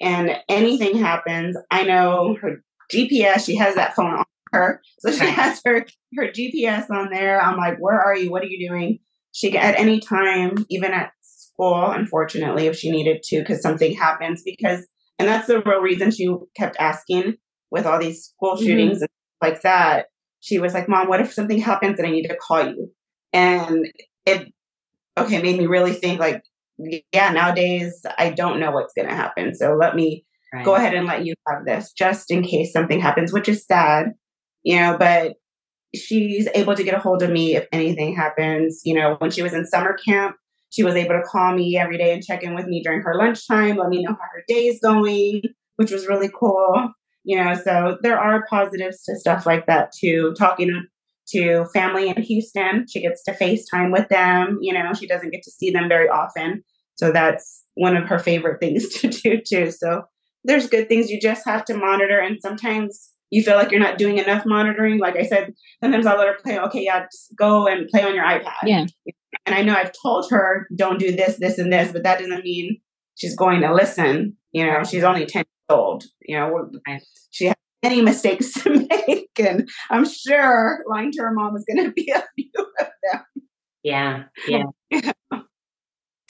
and 0.00 0.36
anything 0.48 0.98
happens, 0.98 1.56
I 1.70 1.84
know 1.84 2.36
her 2.40 2.62
GPS, 2.92 3.46
she 3.46 3.56
has 3.56 3.74
that 3.74 3.96
phone 3.96 4.12
on 4.12 4.24
her. 4.52 4.82
So 5.00 5.10
she 5.12 5.26
has 5.26 5.60
her 5.64 5.86
her 6.16 6.28
GPS 6.28 6.90
on 6.90 7.10
there. 7.10 7.40
I'm 7.40 7.56
like, 7.56 7.78
where 7.78 8.00
are 8.00 8.16
you? 8.16 8.30
What 8.30 8.42
are 8.42 8.46
you 8.46 8.68
doing? 8.68 8.98
She 9.32 9.50
can 9.50 9.60
at 9.60 9.78
any 9.78 10.00
time, 10.00 10.64
even 10.70 10.92
at 10.92 11.12
school, 11.56 11.90
unfortunately, 11.90 12.66
if 12.66 12.76
she 12.76 12.90
needed 12.90 13.22
to, 13.24 13.40
because 13.40 13.62
something 13.62 13.94
happens. 13.94 14.42
Because 14.44 14.86
and 15.18 15.28
that's 15.28 15.46
the 15.46 15.62
real 15.62 15.80
reason 15.80 16.10
she 16.10 16.28
kept 16.56 16.76
asking 16.78 17.36
with 17.70 17.86
all 17.86 17.98
these 17.98 18.26
school 18.26 18.54
mm-hmm. 18.54 18.64
shootings 18.64 18.96
mm-hmm. 18.98 19.04
and 19.04 19.52
like 19.52 19.62
that. 19.62 20.06
She 20.40 20.58
was 20.58 20.74
like, 20.74 20.88
Mom, 20.88 21.08
what 21.08 21.20
if 21.20 21.32
something 21.32 21.60
happens 21.60 21.98
and 21.98 22.06
I 22.06 22.10
need 22.10 22.28
to 22.28 22.36
call 22.36 22.68
you? 22.68 22.92
And 23.32 23.86
it 24.24 24.52
okay, 25.18 25.42
made 25.42 25.58
me 25.58 25.66
really 25.66 25.92
think 25.92 26.20
like, 26.20 26.42
yeah, 27.12 27.30
nowadays 27.32 28.04
I 28.18 28.30
don't 28.30 28.60
know 28.60 28.70
what's 28.70 28.92
gonna 28.96 29.14
happen. 29.14 29.54
So 29.54 29.74
let 29.74 29.96
me 29.96 30.24
right. 30.52 30.64
go 30.64 30.74
ahead 30.74 30.94
and 30.94 31.06
let 31.06 31.24
you 31.24 31.34
have 31.48 31.64
this 31.64 31.92
just 31.92 32.30
in 32.30 32.42
case 32.42 32.72
something 32.72 33.00
happens, 33.00 33.32
which 33.32 33.48
is 33.48 33.64
sad, 33.64 34.12
you 34.62 34.78
know, 34.78 34.96
but 34.98 35.34
she's 35.94 36.48
able 36.54 36.74
to 36.74 36.84
get 36.84 36.94
a 36.94 36.98
hold 36.98 37.22
of 37.22 37.30
me 37.30 37.56
if 37.56 37.66
anything 37.72 38.14
happens. 38.14 38.82
You 38.84 38.94
know, 38.94 39.16
when 39.18 39.30
she 39.30 39.42
was 39.42 39.54
in 39.54 39.66
summer 39.66 39.96
camp, 40.06 40.36
she 40.70 40.82
was 40.82 40.94
able 40.94 41.14
to 41.14 41.22
call 41.22 41.54
me 41.54 41.76
every 41.76 41.98
day 41.98 42.12
and 42.12 42.22
check 42.22 42.42
in 42.42 42.54
with 42.54 42.66
me 42.66 42.82
during 42.82 43.02
her 43.02 43.14
lunchtime, 43.14 43.76
let 43.76 43.88
me 43.88 44.02
know 44.02 44.12
how 44.12 44.28
her 44.32 44.44
day 44.48 44.66
is 44.66 44.80
going, 44.82 45.42
which 45.76 45.90
was 45.90 46.06
really 46.06 46.30
cool. 46.38 46.92
You 47.24 47.42
know, 47.42 47.54
so 47.54 47.98
there 48.02 48.18
are 48.18 48.46
positives 48.48 49.02
to 49.04 49.16
stuff 49.16 49.46
like 49.46 49.66
that 49.66 49.90
too. 49.98 50.34
Talking 50.38 50.86
to 51.28 51.64
family 51.74 52.08
in 52.08 52.22
Houston, 52.22 52.86
she 52.88 53.00
gets 53.00 53.22
to 53.24 53.32
FaceTime 53.32 53.92
with 53.92 54.08
them. 54.08 54.58
You 54.60 54.72
know, 54.72 54.92
she 54.94 55.06
doesn't 55.06 55.30
get 55.30 55.42
to 55.42 55.50
see 55.50 55.70
them 55.70 55.88
very 55.88 56.08
often. 56.08 56.62
So 56.94 57.12
that's 57.12 57.64
one 57.74 57.96
of 57.96 58.08
her 58.08 58.18
favorite 58.18 58.60
things 58.60 58.88
to 59.00 59.08
do 59.08 59.40
too. 59.40 59.70
So 59.70 60.02
there's 60.44 60.68
good 60.68 60.88
things 60.88 61.10
you 61.10 61.20
just 61.20 61.44
have 61.46 61.64
to 61.66 61.76
monitor. 61.76 62.18
And 62.18 62.40
sometimes 62.40 63.10
you 63.30 63.42
feel 63.42 63.56
like 63.56 63.70
you're 63.70 63.80
not 63.80 63.98
doing 63.98 64.18
enough 64.18 64.46
monitoring. 64.46 64.98
Like 64.98 65.16
I 65.16 65.24
said, 65.24 65.52
sometimes 65.82 66.06
I'll 66.06 66.18
let 66.18 66.28
her 66.28 66.36
play, 66.42 66.58
okay, 66.58 66.84
yeah, 66.84 67.06
just 67.10 67.34
go 67.36 67.66
and 67.66 67.88
play 67.88 68.04
on 68.04 68.14
your 68.14 68.24
iPad. 68.24 68.54
Yeah. 68.64 68.86
And 69.44 69.54
I 69.54 69.62
know 69.62 69.74
I've 69.74 69.92
told 70.02 70.30
her, 70.30 70.66
don't 70.76 70.98
do 70.98 71.14
this, 71.14 71.36
this, 71.36 71.58
and 71.58 71.72
this, 71.72 71.92
but 71.92 72.02
that 72.02 72.18
doesn't 72.18 72.44
mean 72.44 72.80
she's 73.16 73.36
going 73.36 73.60
to 73.60 73.74
listen. 73.74 74.36
You 74.52 74.66
know, 74.66 74.84
she's 74.84 75.04
only 75.04 75.26
10 75.26 75.40
years 75.40 75.78
old. 75.78 76.04
You 76.22 76.38
know, 76.38 76.70
she 77.30 77.46
has 77.46 77.56
many 77.82 78.02
mistakes 78.02 78.52
to 78.62 78.86
make. 78.88 79.30
And 79.38 79.68
I'm 79.90 80.06
sure 80.08 80.84
lying 80.88 81.12
to 81.12 81.22
her 81.22 81.32
mom 81.32 81.56
is 81.56 81.64
going 81.64 81.86
to 81.86 81.92
be 81.92 82.12
a 82.14 82.24
few 82.34 82.50
of 82.56 82.86
them. 83.02 83.22
Yeah. 83.82 84.24
Yeah. 84.48 84.64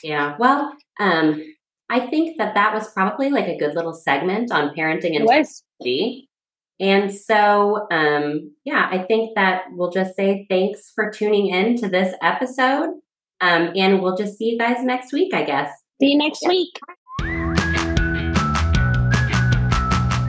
yeah. 0.03 0.37
Well, 0.39 0.75
um, 0.99 1.43
I 1.89 2.01
think 2.09 2.39
that 2.39 2.55
that 2.55 2.75
was 2.75 2.93
probably 2.93 3.31
like 3.31 3.47
a 3.47 3.57
good 3.57 3.75
little 3.75 3.95
segment 3.95 4.51
on 4.51 4.75
parenting 4.75 5.17
and 5.17 5.29
technology. 5.29 6.26
And 6.79 7.13
so, 7.13 7.87
um, 7.91 8.53
yeah, 8.65 8.89
I 8.91 8.99
think 8.99 9.35
that 9.35 9.65
we'll 9.71 9.91
just 9.91 10.15
say 10.15 10.47
thanks 10.51 10.93
for 10.95 11.11
tuning 11.11 11.49
in 11.49 11.77
to 11.79 11.89
this 11.89 12.15
episode. 12.23 12.91
Um, 13.41 13.73
and 13.75 14.03
we'll 14.03 14.17
just 14.17 14.37
see 14.37 14.51
you 14.51 14.59
guys 14.59 14.83
next 14.83 15.13
week, 15.13 15.35
I 15.35 15.43
guess. 15.43 15.71
See 16.01 16.13
you 16.13 16.19
next 16.19 16.41
yeah. 16.43 16.49
week. 16.49 16.79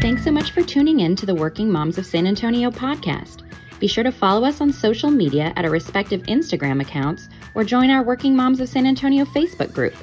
Thanks 0.02 0.24
so 0.24 0.32
much 0.32 0.52
for 0.52 0.64
tuning 0.64 1.02
in 1.02 1.16
to 1.18 1.26
the 1.26 1.36
Working 1.36 1.70
Moms 1.70 1.98
of 1.98 2.06
San 2.06 2.28
Antonio 2.28 2.72
podcast. 2.72 3.44
Be 3.80 3.88
sure 3.88 4.04
to 4.04 4.12
follow 4.12 4.48
us 4.48 4.62
on 4.62 4.72
social 4.72 5.12
media 5.12 5.54
at 5.56 5.66
our 5.66 5.72
respective 5.72 6.22
Instagram 6.24 6.82
accounts 6.82 7.28
or 7.56 7.64
join 7.64 7.90
our 7.90 8.04
Working 8.04 8.36
Moms 8.36 8.60
of 8.60 8.70
San 8.70 8.86
Antonio 8.86 9.26
Facebook 9.26 9.74
group. 9.74 9.94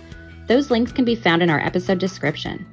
Those 0.46 0.70
links 0.70 0.92
can 0.92 1.04
be 1.04 1.14
found 1.14 1.42
in 1.42 1.50
our 1.50 1.60
episode 1.60 1.98
description. 1.98 2.66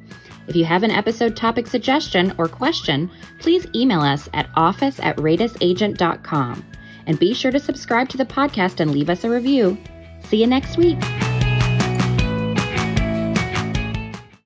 If 0.48 0.56
you 0.56 0.66
have 0.66 0.84
an 0.84 0.92
episode 0.92 1.36
topic 1.36 1.68
suggestion 1.68 2.34
or 2.38 2.48
question, 2.48 3.10
please 3.40 3.68
email 3.76 4.02
us 4.02 4.28
at 4.34 4.50
office 4.56 5.00
at 5.00 5.18
radisagent.com. 5.18 6.66
And 7.08 7.20
be 7.20 7.34
sure 7.34 7.52
to 7.52 7.60
subscribe 7.60 8.10
to 8.10 8.18
the 8.18 8.26
podcast 8.26 8.80
and 8.80 8.92
leave 8.92 9.10
us 9.10 9.24
a 9.24 9.30
review. 9.30 9.78
See 10.24 10.38
you 10.38 10.48
next 10.48 10.78
week. 10.78 11.00